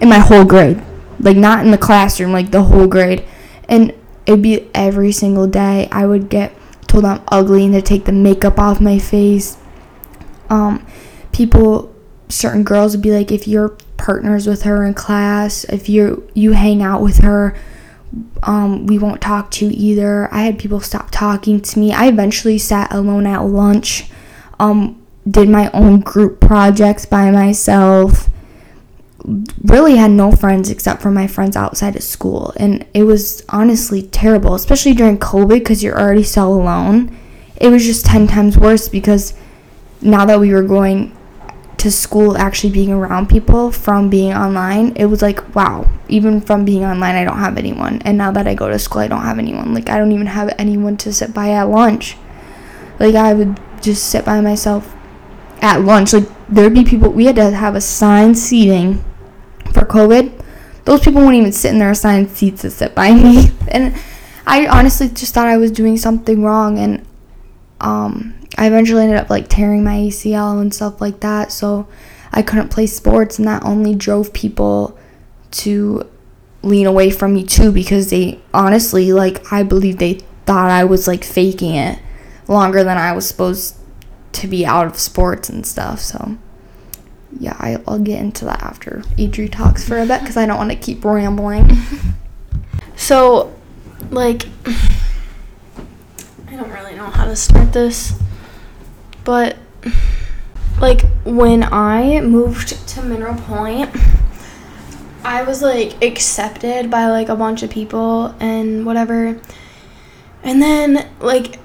[0.00, 0.82] in my whole grade.
[1.20, 3.24] Like not in the classroom, like the whole grade.
[3.68, 3.92] And
[4.24, 6.54] it'd be every single day I would get
[6.86, 9.58] told I'm ugly and to take the makeup off my face.
[10.48, 10.86] Um,
[11.32, 11.94] people,
[12.28, 16.52] certain girls would be like, if you're partners with her in class, if you you
[16.52, 17.54] hang out with her,
[18.42, 20.32] um, we won't talk to either.
[20.32, 21.92] I had people stop talking to me.
[21.92, 24.10] I eventually sat alone at lunch.
[24.60, 25.00] Um,
[25.30, 28.28] did my own group projects by myself.
[29.64, 32.54] Really had no friends except for my friends outside of school.
[32.56, 37.16] And it was honestly terrible, especially during COVID because you're already so alone.
[37.56, 39.34] It was just 10 times worse because
[40.00, 41.14] now that we were going
[41.78, 46.64] to school actually being around people from being online, it was like, wow, even from
[46.64, 48.02] being online, I don't have anyone.
[48.04, 49.74] And now that I go to school, I don't have anyone.
[49.74, 52.16] Like, I don't even have anyone to sit by at lunch.
[52.98, 54.94] Like, I would just sit by myself
[55.60, 56.12] at lunch.
[56.12, 59.04] Like there'd be people we had to have assigned seating
[59.72, 60.44] for COVID.
[60.84, 63.50] Those people wouldn't even sit in their assigned seats to sit by me.
[63.68, 63.94] And
[64.46, 67.06] I honestly just thought I was doing something wrong and
[67.80, 71.52] um I eventually ended up like tearing my ACL and stuff like that.
[71.52, 71.88] So
[72.32, 74.98] I couldn't play sports and that only drove people
[75.50, 76.06] to
[76.62, 81.06] lean away from me too because they honestly like I believe they thought I was
[81.06, 82.00] like faking it
[82.48, 83.76] longer than I was supposed
[84.32, 86.00] to be out of sports and stuff.
[86.00, 86.36] So,
[87.38, 90.56] yeah, I, will get into that after Adri talks for a bit because I don't
[90.56, 91.76] want to keep rambling.
[92.96, 93.54] so,
[94.10, 98.18] like, I don't really know how to start this,
[99.28, 99.58] but
[100.80, 103.94] like when I moved to Mineral Point,
[105.22, 109.38] I was like accepted by like a bunch of people and whatever.
[110.42, 111.58] And then like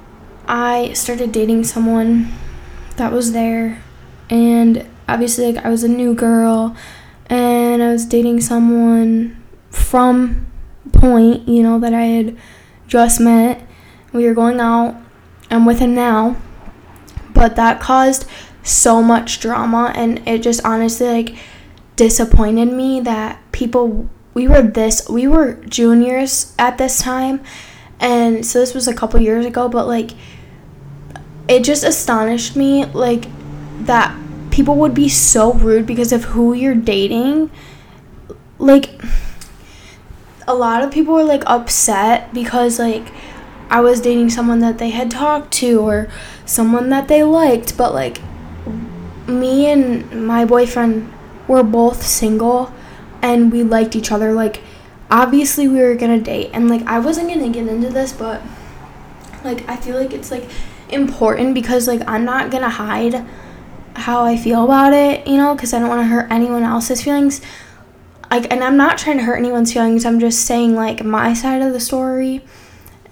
[0.46, 2.34] I started dating someone
[2.98, 3.82] that was there
[4.30, 6.76] and obviously like I was a new girl
[7.28, 10.48] and I was dating someone from
[10.92, 12.38] point, you know, that I had
[12.90, 13.66] just met.
[14.12, 14.98] We were going out.
[15.50, 16.36] I'm with him now.
[17.34, 18.28] But that caused
[18.64, 21.36] so much drama and it just honestly like
[21.96, 27.42] disappointed me that people we were this we were juniors at this time
[28.00, 30.12] and so this was a couple years ago but like
[31.48, 33.26] it just astonished me like
[33.82, 34.18] that
[34.54, 37.50] people would be so rude because of who you're dating.
[38.60, 39.02] Like
[40.48, 43.12] a lot of people were like upset because like
[43.74, 46.08] I was dating someone that they had talked to or
[46.46, 48.22] someone that they liked, but like
[49.28, 51.12] me and my boyfriend
[51.48, 52.72] were both single
[53.24, 54.62] and we liked each other like
[55.10, 58.14] obviously we were going to date and like I wasn't going to get into this,
[58.14, 58.42] but
[59.44, 60.48] like I feel like it's like
[60.90, 63.26] important because like I'm not gonna hide
[63.96, 67.04] how I feel about it, you know, because I don't want to hurt anyone else's
[67.04, 67.42] feelings.
[68.32, 70.06] Like, and I'm not trying to hurt anyone's feelings.
[70.06, 72.42] I'm just saying like my side of the story,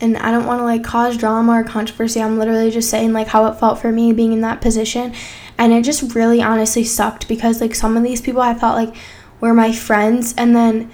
[0.02, 2.22] and I don't want to like cause drama or controversy.
[2.22, 5.14] I'm literally just saying like how it felt for me being in that position,
[5.58, 8.96] and it just really honestly sucked because like some of these people I thought like
[9.40, 10.92] were my friends, and then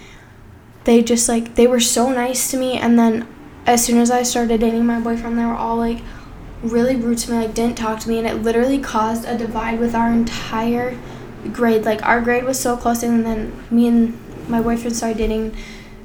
[0.83, 3.27] they just like they were so nice to me, and then
[3.65, 6.01] as soon as I started dating my boyfriend, they were all like
[6.63, 9.79] really rude to me, like didn't talk to me, and it literally caused a divide
[9.79, 10.97] with our entire
[11.51, 11.85] grade.
[11.85, 15.55] Like our grade was so close, and then me and my boyfriend started dating.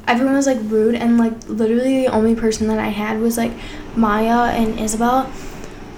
[0.06, 3.52] Everyone was like rude, and like literally the only person that I had was like
[3.96, 5.30] Maya and Isabel,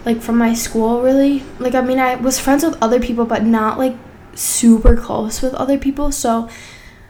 [0.05, 1.03] like from my school.
[1.03, 3.97] Really, like I mean, I was friends with other people, but not like
[4.35, 6.13] super close with other people.
[6.13, 6.49] So,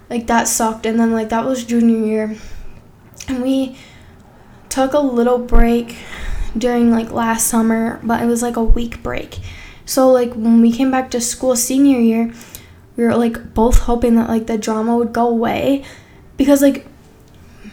[0.08, 0.86] like that sucked.
[0.86, 2.36] And then like that was junior year,
[3.28, 3.76] and we
[4.68, 5.96] took a little break
[6.56, 9.38] during like last summer, but it was like a week break.
[9.84, 12.32] So like when we came back to school senior year,
[12.96, 15.84] we were like both hoping that like the drama would go away
[16.36, 16.86] because like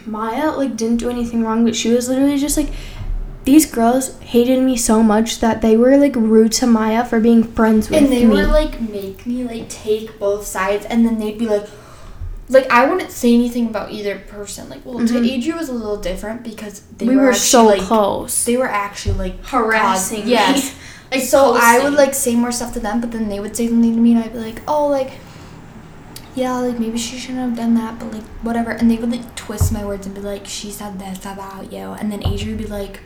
[0.06, 2.70] Maya like didn't do anything wrong, but she was literally just like
[3.44, 7.42] these girls hated me so much that they were like rude to Maya for being
[7.42, 8.06] friends with me.
[8.06, 8.34] And they me.
[8.34, 11.68] would like make me like take both sides and then they'd be like
[12.52, 14.68] like I wouldn't say anything about either person.
[14.68, 15.22] Like, well, mm-hmm.
[15.22, 18.44] to Adria was a little different because they we were, were so like, close.
[18.44, 20.26] They were actually like harassing.
[20.26, 20.74] yes.
[21.12, 21.62] Like so, posting.
[21.62, 24.00] I would like say more stuff to them, but then they would say something to
[24.00, 25.10] me, and I'd be like, oh, like,
[26.34, 28.70] yeah, like maybe she shouldn't have done that, but like whatever.
[28.70, 31.78] And they would like twist my words and be like, she said this about you,
[31.78, 33.00] and then Adria would be like,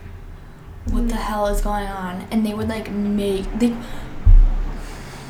[0.91, 1.09] what mm.
[1.09, 2.27] the hell is going on?
[2.31, 3.77] And they would like make they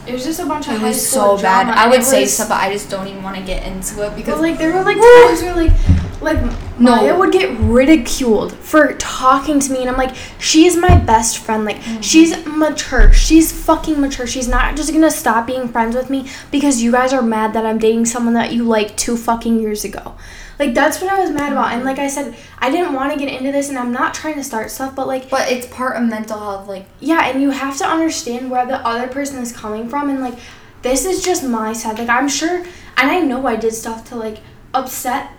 [0.07, 1.67] it was just a bunch of it was so bad.
[1.69, 4.41] I would say stuff, but I just don't even want to get into it because
[4.41, 5.73] like there were like times where like
[6.21, 6.41] like
[6.79, 6.97] no.
[6.97, 11.65] Maya would get ridiculed for talking to me, and I'm like, she's my best friend.
[11.65, 12.01] Like mm-hmm.
[12.01, 13.13] she's mature.
[13.13, 14.27] She's fucking mature.
[14.27, 17.67] She's not just gonna stop being friends with me because you guys are mad that
[17.67, 20.17] I'm dating someone that you liked two fucking years ago.
[20.59, 21.73] Like that's what I was mad about.
[21.73, 24.37] And like I said, I didn't want to get into this and I'm not trying
[24.37, 27.51] to start stuff, but like But it's part of mental health like Yeah, and you
[27.51, 30.39] have to understand where the other person is coming from and like
[30.83, 31.99] this is just my side.
[31.99, 32.65] Like I'm sure
[32.97, 34.39] and I know I did stuff to like
[34.73, 35.31] upset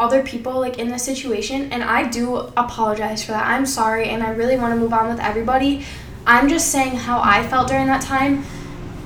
[0.00, 3.46] other people like in this situation and I do apologize for that.
[3.46, 5.84] I'm sorry and I really want to move on with everybody.
[6.26, 8.44] I'm just saying how I felt during that time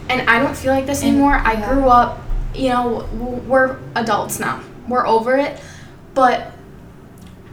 [0.09, 1.35] and I don't feel like this and, anymore.
[1.35, 2.21] I grew up,
[2.55, 3.09] you know,
[3.47, 5.61] we're adults now we're over it.
[6.15, 6.53] But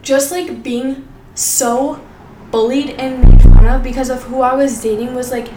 [0.02, 2.06] just like being so
[2.52, 5.48] bullied and made fun of because of who I was dating was like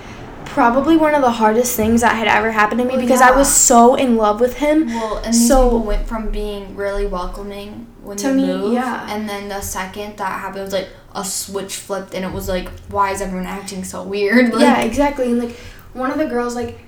[0.53, 3.30] probably one of the hardest things that had ever happened to me well, because yeah.
[3.30, 4.86] I was so in love with him.
[4.86, 9.07] Well, and these so, people went from being really welcoming when to me, moved, yeah.
[9.09, 12.68] and then the second that happened was like a switch flipped, and it was like,
[12.90, 14.53] why is everyone acting so weird?
[14.53, 15.30] Like, yeah, exactly.
[15.30, 15.57] And like
[15.94, 16.78] one of the girls like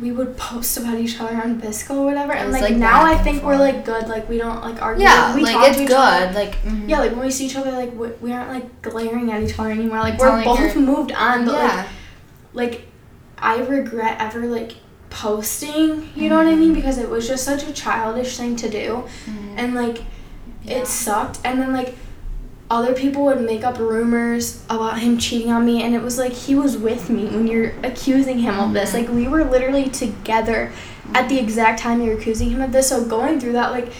[0.00, 3.16] we would post about each other on VSCO or whatever, and like, like now I
[3.18, 4.08] think we're like good.
[4.08, 5.04] Like we don't like argue.
[5.04, 5.96] Yeah, we like talk it's to each good.
[5.96, 6.32] Other.
[6.32, 6.88] Like mm-hmm.
[6.88, 9.58] yeah, like when we see each other, like we, we aren't like glaring at each
[9.58, 10.00] other anymore.
[10.00, 11.76] Like we're both moved on, but yeah.
[11.76, 11.86] like
[12.52, 12.86] like
[13.38, 14.76] I regret ever like
[15.08, 15.72] posting.
[15.72, 16.28] You mm-hmm.
[16.28, 16.68] know what I mean?
[16.68, 16.74] Mm-hmm.
[16.74, 19.54] Because it was just such a childish thing to do, mm-hmm.
[19.58, 20.04] and like
[20.62, 20.78] yeah.
[20.78, 21.40] it sucked.
[21.44, 21.94] And then like
[22.70, 26.32] other people would make up rumors about him cheating on me and it was like
[26.32, 30.70] he was with me when you're accusing him of this like we were literally together
[31.12, 33.92] at the exact time you're accusing him of this so going through that like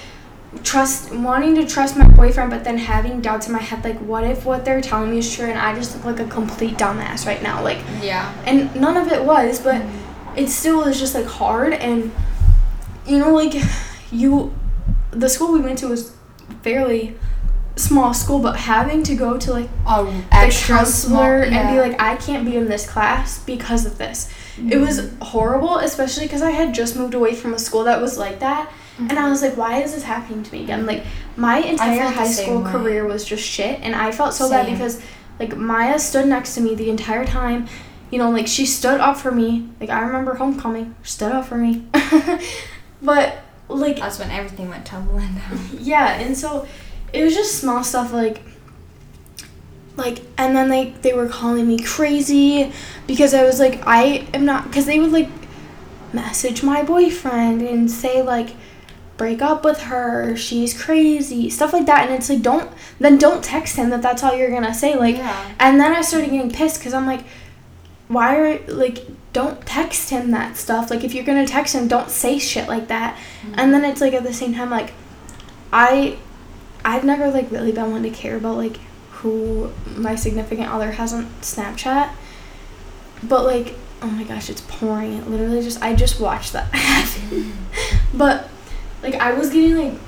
[0.64, 4.24] trust wanting to trust my boyfriend but then having doubts in my head like what
[4.24, 7.24] if what they're telling me is true and i just look like a complete dumbass
[7.24, 9.80] right now like yeah and none of it was but
[10.36, 12.10] it still was just like hard and
[13.06, 13.54] you know like
[14.10, 14.52] you
[15.12, 16.16] the school we went to was
[16.62, 17.16] fairly
[17.76, 21.42] small school, but having to go to like a the counselor small, yeah.
[21.44, 24.32] and be like, I can't be in this class because of this.
[24.56, 24.72] Mm-hmm.
[24.72, 25.22] It was mm-hmm.
[25.22, 28.70] horrible, especially because I had just moved away from a school that was like that.
[29.00, 29.10] Mm-hmm.
[29.10, 30.84] And I was like, why is this happening to me again?
[30.84, 31.04] Like,
[31.36, 32.70] my entire high school way.
[32.70, 33.80] career was just shit.
[33.80, 34.66] And I felt so same.
[34.66, 35.02] bad because,
[35.38, 37.66] like, Maya stood next to me the entire time.
[38.10, 39.68] You know, like, she stood up for me.
[39.80, 41.86] Like, I remember homecoming, stood up for me.
[43.02, 43.38] but,
[43.68, 43.96] like.
[43.96, 45.58] That's when everything went tumbling down.
[45.78, 46.66] Yeah, and so
[47.12, 48.42] it was just small stuff like
[49.96, 52.72] like and then they they were calling me crazy
[53.06, 55.28] because I was like I am not because they would like
[56.12, 58.50] message my boyfriend and say like
[59.20, 63.44] break up with her she's crazy stuff like that and it's like don't then don't
[63.44, 65.54] text him that that's all you're gonna say like yeah.
[65.58, 67.24] and then i started getting pissed because i'm like
[68.08, 72.10] why are like don't text him that stuff like if you're gonna text him don't
[72.10, 73.54] say shit like that mm-hmm.
[73.58, 74.92] and then it's like at the same time like
[75.72, 76.18] i
[76.84, 78.78] I've never like really been one to care about like
[79.10, 82.10] who my significant other has on Snapchat.
[83.22, 85.14] But like, oh my gosh, it's pouring.
[85.14, 87.52] It literally just I just watched that happen.
[88.14, 88.48] but
[89.02, 90.00] like I was getting like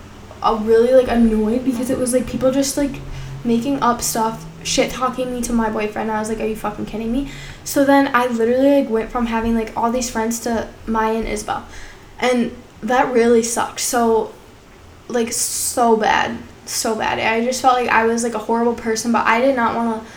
[0.43, 3.01] a really like annoyed because it was like people just like
[3.45, 6.11] making up stuff, shit talking me to my boyfriend.
[6.11, 7.31] I was like, are you fucking kidding me?
[7.65, 11.29] So then I literally like went from having like all these friends to Maya and
[11.29, 11.67] Isabel.
[12.19, 13.81] And that really sucked.
[13.81, 14.33] So
[15.09, 16.39] like so bad.
[16.67, 17.19] So bad.
[17.19, 20.03] I just felt like I was like a horrible person, but I did not want
[20.03, 20.11] to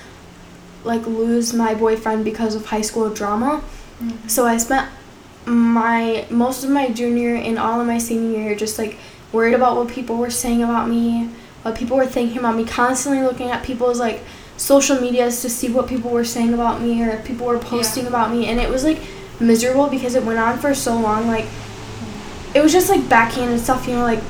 [0.87, 3.63] like lose my boyfriend because of high school drama.
[3.99, 4.27] Mm-hmm.
[4.27, 4.89] So I spent
[5.45, 8.97] my most of my junior and all of my senior year just like
[9.31, 11.29] worried about what people were saying about me,
[11.61, 14.21] what people were thinking about me, constantly looking at people's like
[14.57, 18.03] social medias to see what people were saying about me or if people were posting
[18.03, 18.09] yeah.
[18.09, 18.99] about me and it was like
[19.39, 21.45] miserable because it went on for so long like
[22.55, 24.23] it was just like backhanded stuff, you know, like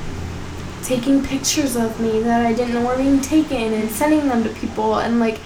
[0.82, 4.50] taking pictures of me that I didn't know were being taken and sending them to
[4.50, 5.40] people and like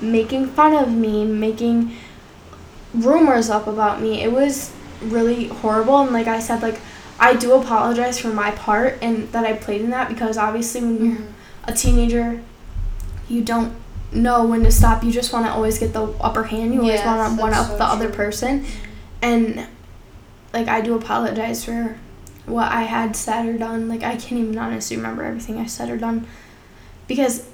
[0.00, 1.94] making fun of me, making
[2.94, 4.22] rumors up about me.
[4.22, 6.80] It was really horrible and like I said like
[7.18, 11.04] I do apologize for my part and that I played in that because obviously when
[11.04, 11.70] you're mm-hmm.
[11.70, 12.42] a teenager
[13.28, 13.74] you don't
[14.12, 15.04] know when to stop.
[15.04, 16.74] You just want to always get the upper hand.
[16.74, 17.86] You always want to one up so the true.
[17.86, 18.64] other person.
[19.22, 19.66] And
[20.52, 21.98] like I do apologize for
[22.46, 23.88] what I had said or done.
[23.88, 26.26] Like I can't even honestly remember everything I said or done
[27.06, 27.48] because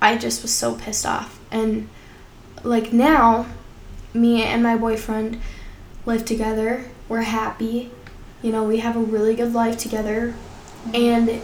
[0.00, 1.40] I just was so pissed off.
[1.50, 1.88] And
[2.62, 3.46] like now,
[4.12, 5.40] me and my boyfriend
[6.06, 6.84] live together.
[7.08, 7.90] We're happy.
[8.42, 10.34] You know, we have a really good life together.
[10.92, 11.40] And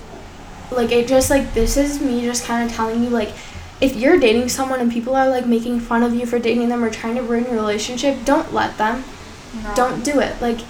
[0.70, 3.32] like it just like this is me just kind of telling you like
[3.80, 6.84] if you're dating someone and people are like making fun of you for dating them
[6.84, 9.02] or trying to ruin your relationship, don't let them.
[9.62, 9.74] No.
[9.74, 10.40] Don't do it.
[10.40, 10.60] Like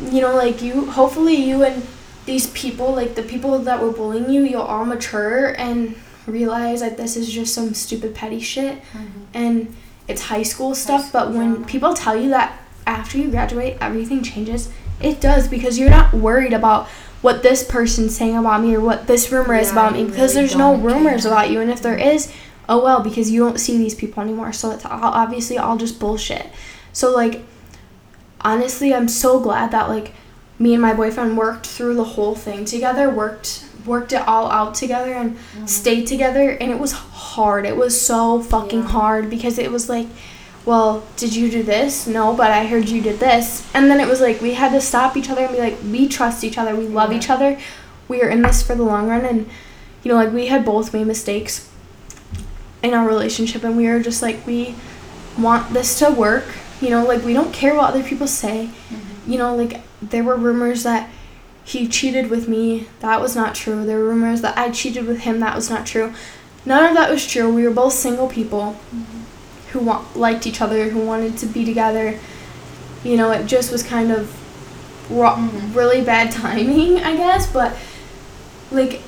[0.00, 1.86] you know, like you hopefully you and
[2.26, 6.96] these people, like the people that were bullying you, you'll all mature and realize that
[6.96, 9.22] this is just some stupid petty shit mm-hmm.
[9.34, 9.74] and
[10.06, 11.02] it's high school stuff.
[11.02, 14.70] High school but when people tell you that after you graduate everything changes,
[15.00, 16.88] it does because you're not worried about
[17.22, 20.34] what this person's saying about me or what this rumor yeah, is about me because
[20.34, 21.32] really there's no rumors care.
[21.32, 22.32] about you and if there is
[22.68, 25.98] oh well because you don't see these people anymore so it's all, obviously all just
[25.98, 26.48] bullshit
[26.92, 27.42] so like
[28.40, 30.12] honestly i'm so glad that like
[30.58, 34.74] me and my boyfriend worked through the whole thing together worked worked it all out
[34.74, 35.66] together and mm-hmm.
[35.66, 38.88] stayed together and it was hard it was so fucking yeah.
[38.88, 40.06] hard because it was like
[40.64, 42.06] well, did you do this?
[42.06, 43.68] No, but I heard you did this.
[43.74, 46.08] And then it was like we had to stop each other and be like, we
[46.08, 47.18] trust each other, we love yeah.
[47.18, 47.58] each other,
[48.08, 49.24] we are in this for the long run.
[49.24, 49.48] And,
[50.02, 51.68] you know, like we had both made mistakes
[52.82, 54.74] in our relationship, and we were just like, we
[55.38, 56.44] want this to work.
[56.80, 58.70] You know, like we don't care what other people say.
[58.88, 59.32] Mm-hmm.
[59.32, 61.10] You know, like there were rumors that
[61.64, 62.88] he cheated with me.
[63.00, 63.84] That was not true.
[63.84, 65.38] There were rumors that I cheated with him.
[65.40, 66.12] That was not true.
[66.66, 67.52] None of that was true.
[67.52, 68.76] We were both single people.
[68.94, 69.21] Mm-hmm
[69.72, 72.18] who want, liked each other, who wanted to be together.
[73.04, 74.26] You know, it just was kind of
[75.08, 75.72] mm-hmm.
[75.76, 77.76] really bad timing, I guess, but
[78.70, 79.00] like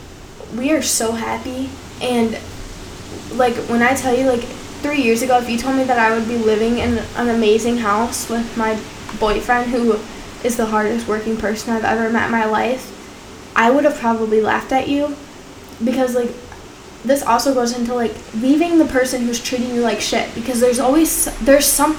[0.56, 2.38] we are so happy and
[3.32, 6.14] like when I tell you like 3 years ago if you told me that I
[6.14, 8.78] would be living in an amazing house with my
[9.18, 9.98] boyfriend who
[10.44, 12.90] is the hardest working person I've ever met in my life,
[13.56, 15.16] I would have probably laughed at you
[15.82, 16.30] because like
[17.04, 20.78] this also goes into like leaving the person who's treating you like shit because there's
[20.78, 21.98] always there's some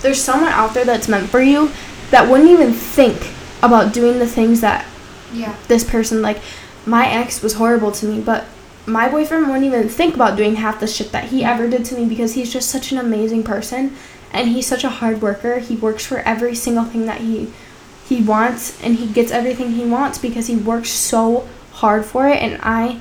[0.00, 1.70] there's someone out there that's meant for you
[2.10, 3.30] that wouldn't even think
[3.62, 4.86] about doing the things that
[5.32, 5.56] yeah.
[5.68, 6.40] this person like
[6.86, 8.44] my ex was horrible to me but
[8.86, 11.94] my boyfriend wouldn't even think about doing half the shit that he ever did to
[11.96, 13.96] me because he's just such an amazing person
[14.30, 15.60] and he's such a hard worker.
[15.60, 17.50] He works for every single thing that he
[18.06, 22.36] he wants and he gets everything he wants because he works so hard for it
[22.36, 23.00] and i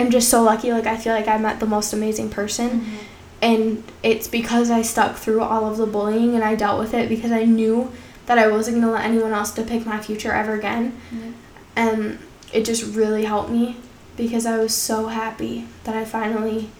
[0.00, 0.72] am just so lucky.
[0.72, 2.80] Like I feel like I met the most amazing person.
[2.80, 2.96] Mm-hmm.
[3.40, 7.08] And it's because I stuck through all of the bullying and I dealt with it
[7.08, 7.92] because I knew
[8.26, 11.00] that I wasn't gonna let anyone else depict my future ever again.
[11.12, 11.32] Mm-hmm.
[11.76, 12.18] And
[12.52, 13.76] it just really helped me
[14.16, 16.70] because I was so happy that I finally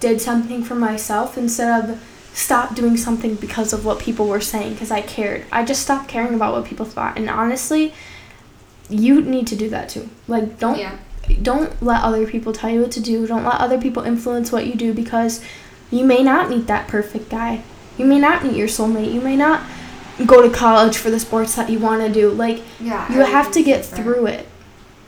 [0.00, 2.02] did something for myself instead of
[2.32, 5.44] stop doing something because of what people were saying because I cared.
[5.52, 7.16] I just stopped caring about what people thought.
[7.16, 7.94] And honestly,
[8.90, 10.10] you need to do that too.
[10.26, 10.98] Like don't yeah
[11.42, 13.26] don't let other people tell you what to do.
[13.26, 15.42] Don't let other people influence what you do because
[15.90, 17.62] you may not meet that perfect guy.
[17.96, 19.12] You may not meet your soulmate.
[19.12, 19.62] You may not
[20.26, 22.30] go to college for the sports that you want to do.
[22.30, 24.04] Like, yeah, you have to get different.
[24.04, 24.48] through it.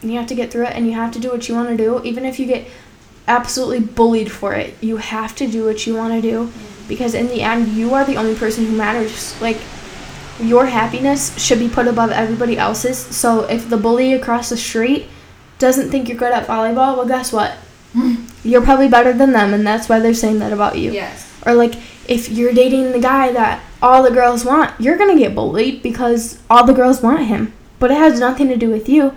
[0.03, 1.77] You have to get through it and you have to do what you want to
[1.77, 2.03] do.
[2.05, 2.69] Even if you get
[3.27, 6.89] absolutely bullied for it, you have to do what you want to do mm-hmm.
[6.89, 9.41] because in the end, you are the only person who matters.
[9.41, 9.59] Like,
[10.41, 12.99] your happiness should be put above everybody else's.
[12.99, 15.09] So if the bully across the street
[15.59, 17.57] doesn't think you're good at volleyball, well, guess what?
[17.93, 18.27] Hmm.
[18.45, 20.93] you're probably better than them and that's why they're saying that about you.
[20.93, 21.33] Yes.
[21.47, 21.77] Or like
[22.07, 26.39] if you're dating the guy that all the girls want, you're to get bullied because
[26.51, 27.55] all the girls want him.
[27.79, 29.15] But it has nothing to do with you.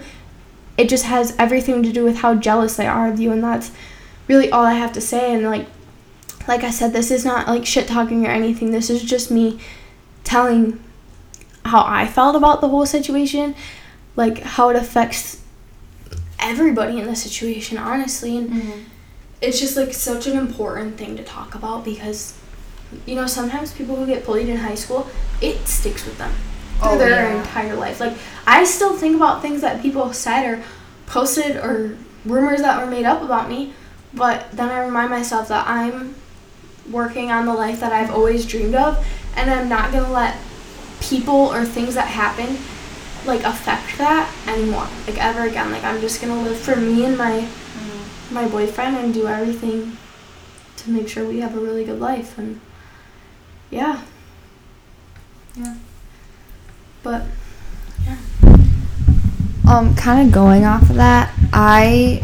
[0.78, 3.72] It just has everything to do with how jealous they are of you and that's
[4.30, 5.68] really all I have to say and like
[6.48, 8.72] like I said this is not like shit talking or anything.
[8.72, 9.60] This is just me
[10.24, 10.82] telling
[11.66, 13.56] how I felt about the whole situation,
[14.16, 15.44] like how it affects
[16.40, 18.80] everybody in the situation honestly and Mm-hmm.
[19.42, 22.38] it's just like such an important thing to talk about because
[23.06, 25.08] you know sometimes people who get bullied in high school
[25.42, 26.32] it sticks with them
[26.80, 27.38] through Oh, their yeah.
[27.40, 28.14] entire life like
[28.48, 30.64] i still think about things that people said or
[31.06, 33.74] posted or rumors that were made up about me
[34.14, 36.16] but then i remind myself that i'm
[36.90, 40.36] working on the life that i've always dreamed of and i'm not going to let
[41.02, 42.58] people or things that happen
[43.26, 47.06] like affect that anymore like ever again like i'm just going to live for me
[47.06, 47.48] and my
[48.32, 49.98] my boyfriend and do everything
[50.78, 52.60] to make sure we have a really good life and
[53.72, 54.02] yeah
[55.56, 55.76] Yeah.
[57.04, 57.24] but
[58.06, 58.18] yeah.
[59.68, 62.24] Um, kind of going off of that, I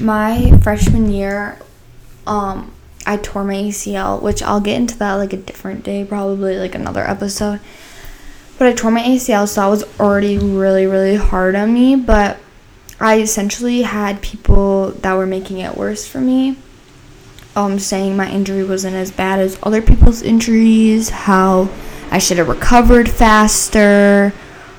[0.00, 1.58] my freshman year,
[2.26, 2.72] um,
[3.06, 6.74] I tore my ACL, which I'll get into that like a different day, probably like
[6.74, 7.60] another episode.
[8.58, 11.94] But I tore my ACL, so that was already really, really hard on me.
[11.94, 12.38] But
[12.98, 16.56] I essentially had people that were making it worse for me.
[17.54, 21.70] Um, saying my injury wasn't as bad as other people's injuries, how
[22.10, 24.32] I should have recovered faster.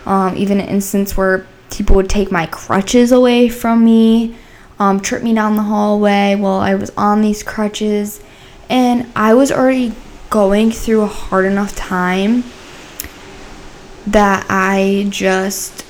[0.06, 4.36] Um, even an instance where people would take my crutches away from me,
[4.80, 8.22] um, trip me down the hallway while I was on these crutches.
[8.70, 9.94] And I was already
[10.30, 12.44] going through a hard enough time
[14.08, 15.86] that I just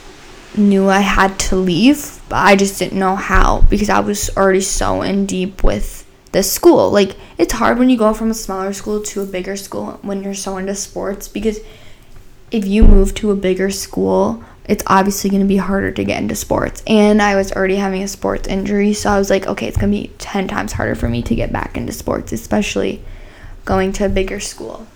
[0.57, 4.61] knew I had to leave, but I just didn't know how because I was already
[4.61, 6.89] so in deep with the school.
[6.89, 10.23] Like, it's hard when you go from a smaller school to a bigger school when
[10.23, 11.59] you're so into sports because
[12.51, 16.21] if you move to a bigger school, it's obviously going to be harder to get
[16.21, 16.81] into sports.
[16.87, 19.91] And I was already having a sports injury, so I was like, okay, it's going
[19.91, 23.01] to be 10 times harder for me to get back into sports, especially
[23.63, 24.87] going to a bigger school.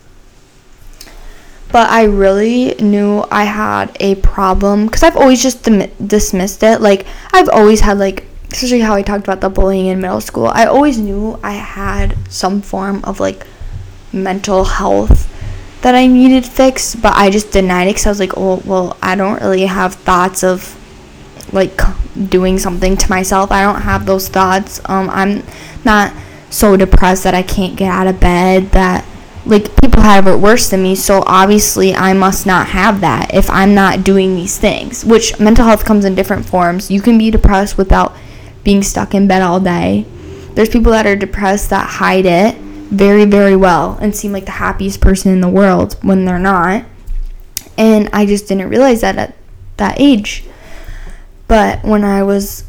[1.72, 6.82] But I really knew I had a problem because I've always just dim- dismissed it.
[6.82, 10.47] Like, I've always had, like, especially how I talked about the bullying in middle school,
[10.47, 13.45] I always knew I had some form of, like,
[14.11, 15.28] mental health
[15.82, 18.97] that I needed fixed, but I just denied it because I was like, oh, well,
[19.01, 20.78] I don't really have thoughts of
[21.53, 21.82] like
[22.30, 23.51] doing something to myself.
[23.51, 24.80] I don't have those thoughts.
[24.86, 25.43] Um, I'm
[25.84, 26.13] not
[26.49, 28.72] so depressed that I can't get out of bed.
[28.72, 29.05] That
[29.46, 33.50] like people have it worse than me, so obviously I must not have that if
[33.50, 35.04] I'm not doing these things.
[35.04, 36.92] Which mental health comes in different forms.
[36.92, 38.16] You can be depressed without
[38.64, 40.06] being stuck in bed all day.
[40.54, 44.52] There's people that are depressed that hide it very, very well and seem like the
[44.52, 46.86] happiest person in the world when they're not.
[47.78, 49.36] And I just didn't realize that at
[49.78, 50.44] that age.
[51.48, 52.66] But when I was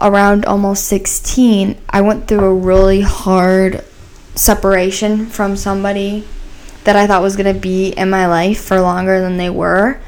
[0.00, 3.84] around almost 16, I went through a really hard
[4.38, 6.24] separation from somebody
[6.84, 10.00] that I thought was going to be in my life for longer than they were.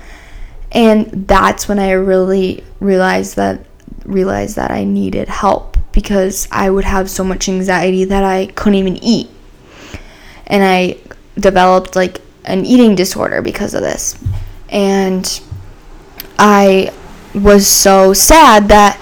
[0.72, 3.66] And that's when I really realized that
[4.05, 8.78] realized that I needed help because I would have so much anxiety that I couldn't
[8.78, 9.28] even eat.
[10.47, 10.97] And I
[11.39, 14.22] developed like an eating disorder because of this.
[14.68, 15.41] And
[16.39, 16.93] I
[17.35, 19.01] was so sad that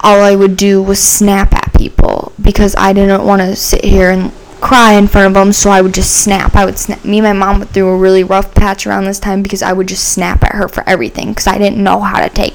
[0.00, 4.10] all I would do was snap at people because I didn't want to sit here
[4.10, 4.32] and
[4.64, 6.56] cry in front of them, so I would just snap.
[6.56, 7.04] I would snap.
[7.04, 9.74] Me and my mom went through a really rough patch around this time because I
[9.74, 12.54] would just snap at her for everything because I didn't know how to take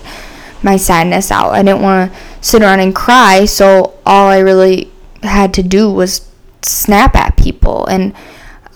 [0.64, 1.52] my sadness out.
[1.52, 4.92] I didn't want to sit around and cry, so all I really
[5.22, 6.28] had to do was
[6.64, 8.14] snap at people and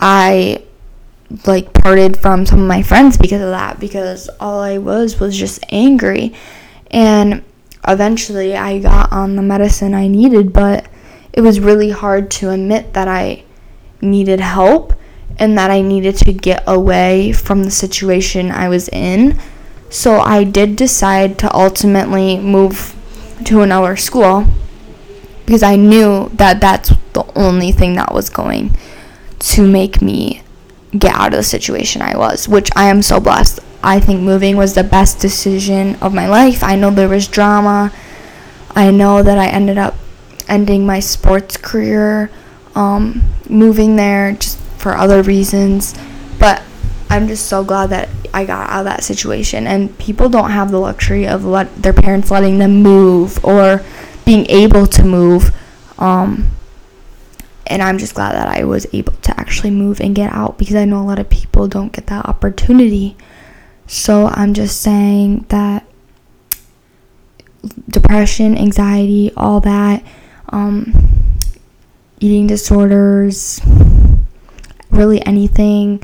[0.00, 0.62] I
[1.46, 5.36] like parted from some of my friends because of that because all I was was
[5.36, 6.32] just angry
[6.90, 7.42] and
[7.86, 10.86] eventually I got on the medicine I needed but
[11.34, 13.44] it was really hard to admit that I
[14.00, 14.94] needed help
[15.38, 19.38] and that I needed to get away from the situation I was in
[19.94, 22.96] so I did decide to ultimately move
[23.44, 24.44] to another school
[25.46, 28.76] because I knew that that's the only thing that was going
[29.38, 30.42] to make me
[30.98, 33.60] get out of the situation I was, which I am so blessed.
[33.84, 36.64] I think moving was the best decision of my life.
[36.64, 37.92] I know there was drama.
[38.70, 39.94] I know that I ended up
[40.48, 42.30] ending my sports career,
[42.74, 45.94] um, moving there just for other reasons.
[46.38, 46.62] But
[47.10, 49.66] I'm just so glad that I got out of that situation.
[49.66, 53.82] And people don't have the luxury of let their parents letting them move or
[54.24, 55.54] being able to move.
[55.98, 56.48] Um,
[57.66, 60.74] and I'm just glad that I was able to actually move and get out because
[60.74, 63.16] I know a lot of people don't get that opportunity.
[63.86, 65.86] So I'm just saying that
[67.88, 70.04] depression, anxiety, all that,
[70.48, 71.38] um,
[72.20, 73.60] eating disorders,
[74.90, 76.02] really anything,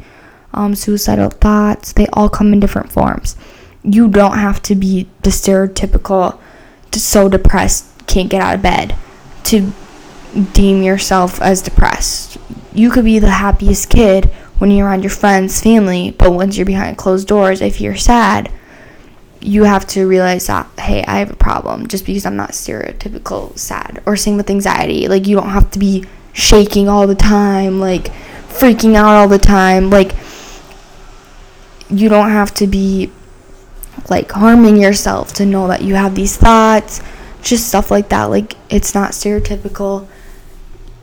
[0.52, 3.36] um, suicidal thoughts, they all come in different forms.
[3.82, 6.38] You don't have to be the stereotypical,
[6.92, 8.96] so depressed, can't get out of bed,
[9.44, 9.72] to
[10.52, 12.36] deem yourself as depressed.
[12.72, 14.26] You could be the happiest kid
[14.58, 18.52] when you're around your friends, family, but once you're behind closed doors, if you're sad,
[19.40, 23.58] you have to realize that hey i have a problem just because i'm not stereotypical
[23.58, 25.08] sad or same with anxiety.
[25.08, 28.04] Like you don't have to be shaking all the time like
[28.48, 29.90] freaking out all the time.
[29.90, 30.12] Like
[31.88, 33.10] you don't have to be
[34.08, 37.00] like harming yourself to know that you have these thoughts
[37.42, 38.24] just stuff like that.
[38.24, 40.06] Like it's not stereotypical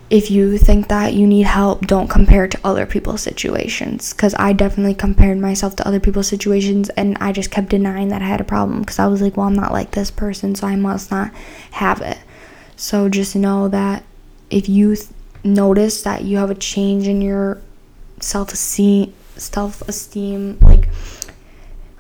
[0.09, 4.13] if you think that you need help, don't compare to other people's situations.
[4.13, 8.21] Because I definitely compared myself to other people's situations and I just kept denying that
[8.21, 10.67] I had a problem because I was like, well, I'm not like this person, so
[10.67, 11.33] I must not
[11.71, 12.17] have it.
[12.77, 14.03] So just know that
[14.49, 15.09] if you th-
[15.43, 17.61] notice that you have a change in your
[18.21, 20.87] self esteem, self esteem, like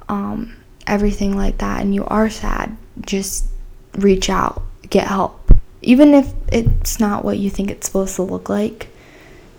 [0.07, 0.55] um,
[0.85, 3.47] everything like that, and you are sad, just
[3.95, 5.51] reach out, get help
[5.81, 8.87] even if it's not what you think it's supposed to look like,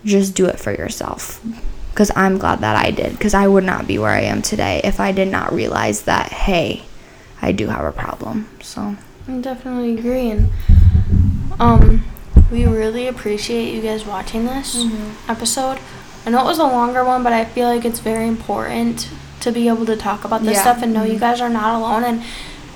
[0.05, 1.43] just do it for yourself.
[1.91, 4.81] Because I'm glad that I did, because I would not be where I am today
[4.83, 6.83] if I did not realize that, hey,
[7.41, 8.47] I do have a problem.
[8.61, 8.95] So.
[9.27, 10.29] I definitely agree.
[10.31, 10.49] And,
[11.59, 12.03] um,
[12.51, 15.31] we really appreciate you guys watching this mm-hmm.
[15.31, 15.79] episode.
[16.25, 19.09] I know it was a longer one, but I feel like it's very important
[19.41, 20.61] to be able to talk about this yeah.
[20.61, 21.13] stuff and know mm-hmm.
[21.13, 22.03] you guys are not alone.
[22.03, 22.23] And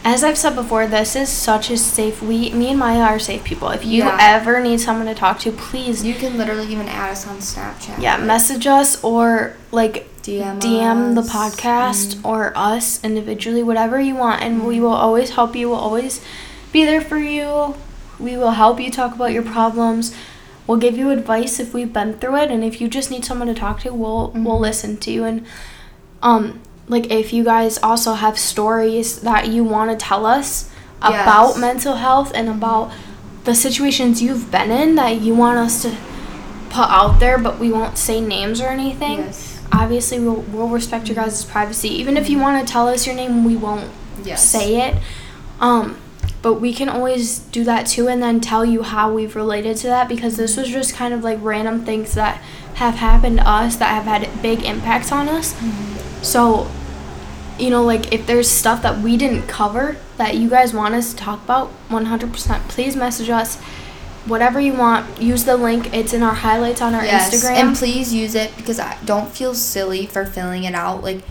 [0.05, 2.21] as I've said before, this is such a safe.
[2.21, 3.69] We, me and Maya are safe people.
[3.69, 4.17] If you yeah.
[4.19, 6.03] ever need someone to talk to, please.
[6.03, 8.01] You can literally even add us on Snapchat.
[8.01, 12.25] Yeah, message us or like DM, DM the podcast mm.
[12.25, 14.65] or us individually, whatever you want, and mm.
[14.65, 15.69] we will always help you.
[15.69, 16.23] We'll always
[16.71, 17.75] be there for you.
[18.19, 20.15] We will help you talk about your problems.
[20.65, 23.47] We'll give you advice if we've been through it, and if you just need someone
[23.47, 24.43] to talk to, we'll mm-hmm.
[24.43, 25.23] we'll listen to you.
[25.23, 25.45] And
[26.21, 26.61] um,
[26.93, 30.69] like if you guys also have stories that you want to tell us
[31.01, 31.23] yes.
[31.23, 32.93] about mental health and about
[33.45, 35.89] the situations you've been in that you want us to
[36.69, 39.61] put out there but we won't say names or anything yes.
[39.71, 43.15] obviously we'll, we'll respect your guys' privacy even if you want to tell us your
[43.15, 43.89] name we won't
[44.23, 44.47] yes.
[44.47, 44.95] say it
[45.59, 45.97] um
[46.43, 49.87] but we can always do that too and then tell you how we've related to
[49.87, 52.37] that because this was just kind of like random things that
[52.75, 56.71] have happened to us that have had big impacts on us mm-hmm so,
[57.59, 61.11] you know, like if there's stuff that we didn't cover that you guys want us
[61.11, 63.59] to talk about, 100%, please message us.
[64.25, 65.93] Whatever you want, use the link.
[65.93, 67.55] It's in our highlights on our yes, Instagram.
[67.55, 71.03] And please use it because I don't feel silly for filling it out.
[71.03, 71.21] Like,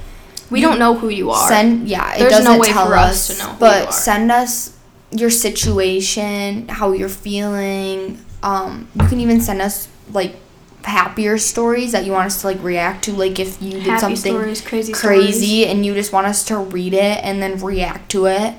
[0.51, 1.49] we don't know who you are.
[1.49, 3.57] Send yeah, it There's doesn't no way tell for us, us to know.
[3.59, 4.79] But send us
[5.11, 8.23] your situation, how you're feeling.
[8.43, 10.37] Um, you can even send us like
[10.85, 14.01] happier stories that you want us to like react to like if you did Happy
[14.01, 18.11] something stories, crazy, crazy and you just want us to read it and then react
[18.11, 18.55] to it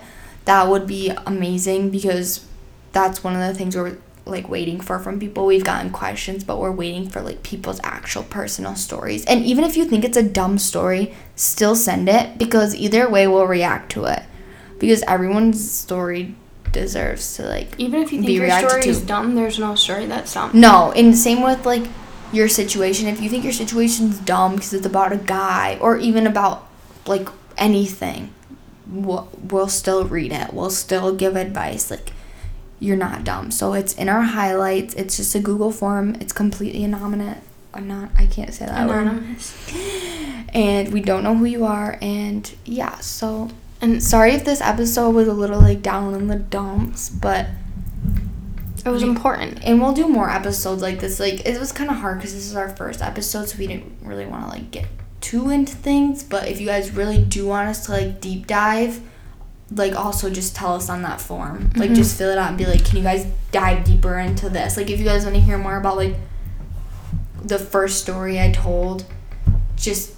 [0.46, 2.46] that would be amazing because
[2.92, 5.46] that's one of the things we're like waiting for from people.
[5.46, 9.26] We've gotten questions but we're waiting for like people's actual personal stories.
[9.26, 13.28] And even if you think it's a dumb story still send it because either way
[13.28, 14.24] we'll react to it
[14.80, 16.36] because everyone's story
[16.72, 20.34] deserves to like even if you think your story is dumb there's no story that's
[20.34, 20.52] dumb.
[20.54, 21.84] No and same with like
[22.34, 26.28] your situation, if you think your situation's dumb because it's about a guy or even
[26.28, 26.68] about
[27.06, 28.34] like anything,
[28.88, 30.54] we'll, we'll still read it.
[30.54, 31.92] We'll still give advice.
[31.92, 32.12] Like,
[32.80, 33.52] you're not dumb.
[33.52, 34.94] So it's in our highlights.
[34.96, 36.16] It's just a Google form.
[36.16, 37.40] It's completely anonymous.
[37.74, 38.10] I'm not.
[38.18, 39.56] I can't say that anonymous.
[39.74, 40.50] Word.
[40.54, 41.98] And we don't know who you are.
[42.02, 42.98] And yeah.
[42.98, 43.50] So
[43.82, 47.48] and sorry if this episode was a little like down in the dumps, but
[48.86, 49.64] it was we, important.
[49.64, 51.20] And we'll do more episodes like this.
[51.20, 53.98] Like it was kind of hard because this is our first episode, so we didn't
[54.02, 54.88] really want to like get
[55.22, 56.24] too into things.
[56.24, 59.02] But if you guys really do want us to like deep dive,
[59.72, 61.72] like also just tell us on that form.
[61.76, 61.96] Like mm-hmm.
[61.96, 64.78] just fill it out and be like, can you guys dive deeper into this?
[64.78, 66.16] Like if you guys want to hear more about like
[67.42, 69.06] the first story I told,
[69.76, 70.14] just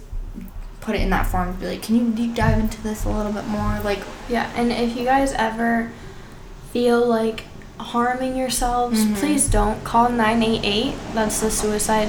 [0.80, 1.50] put it in that form.
[1.50, 3.80] And be like, can you deep dive into this a little bit more?
[3.80, 5.92] Like yeah, and if you guys ever
[6.72, 7.44] feel like
[7.78, 9.14] harming yourselves, mm-hmm.
[9.14, 9.82] please don't.
[9.84, 10.94] Call 988.
[11.14, 12.08] That's the suicide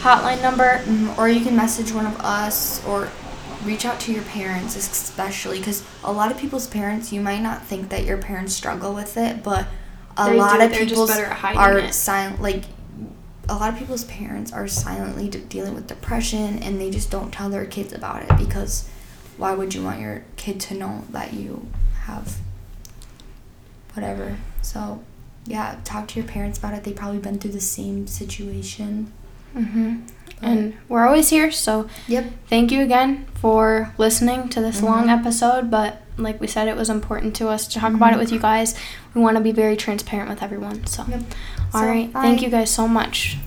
[0.00, 0.78] hotline number.
[0.78, 1.18] Mm-hmm.
[1.18, 3.08] Or you can message one of us or
[3.64, 7.62] reach out to your parents, especially because a lot of people's parents, you might not
[7.62, 9.66] think that your parents struggle with it, but
[10.16, 11.94] a They lot do, of people better at hiding are it.
[11.94, 12.64] silent like
[13.48, 17.32] a lot of people's parents are silently de- dealing with depression and they just don't
[17.32, 18.88] tell their kids about it because
[19.36, 21.66] why would you want your kid to know that you
[22.04, 22.38] have
[23.94, 25.02] whatever so
[25.46, 29.12] yeah talk to your parents about it they've probably been through the same situation
[29.56, 30.00] Mm-hmm.
[30.42, 35.20] And we're always here, so yep thank you again for listening to this long Mhm.
[35.20, 35.70] episode.
[35.70, 38.18] But like we said, it was important to us to talk about it Mhm.
[38.18, 38.74] with you guys.
[39.14, 40.86] We want to be very transparent with everyone.
[40.88, 41.22] So, Yep.
[41.72, 42.22] all So, right, bye.
[42.22, 43.38] thank you guys so much.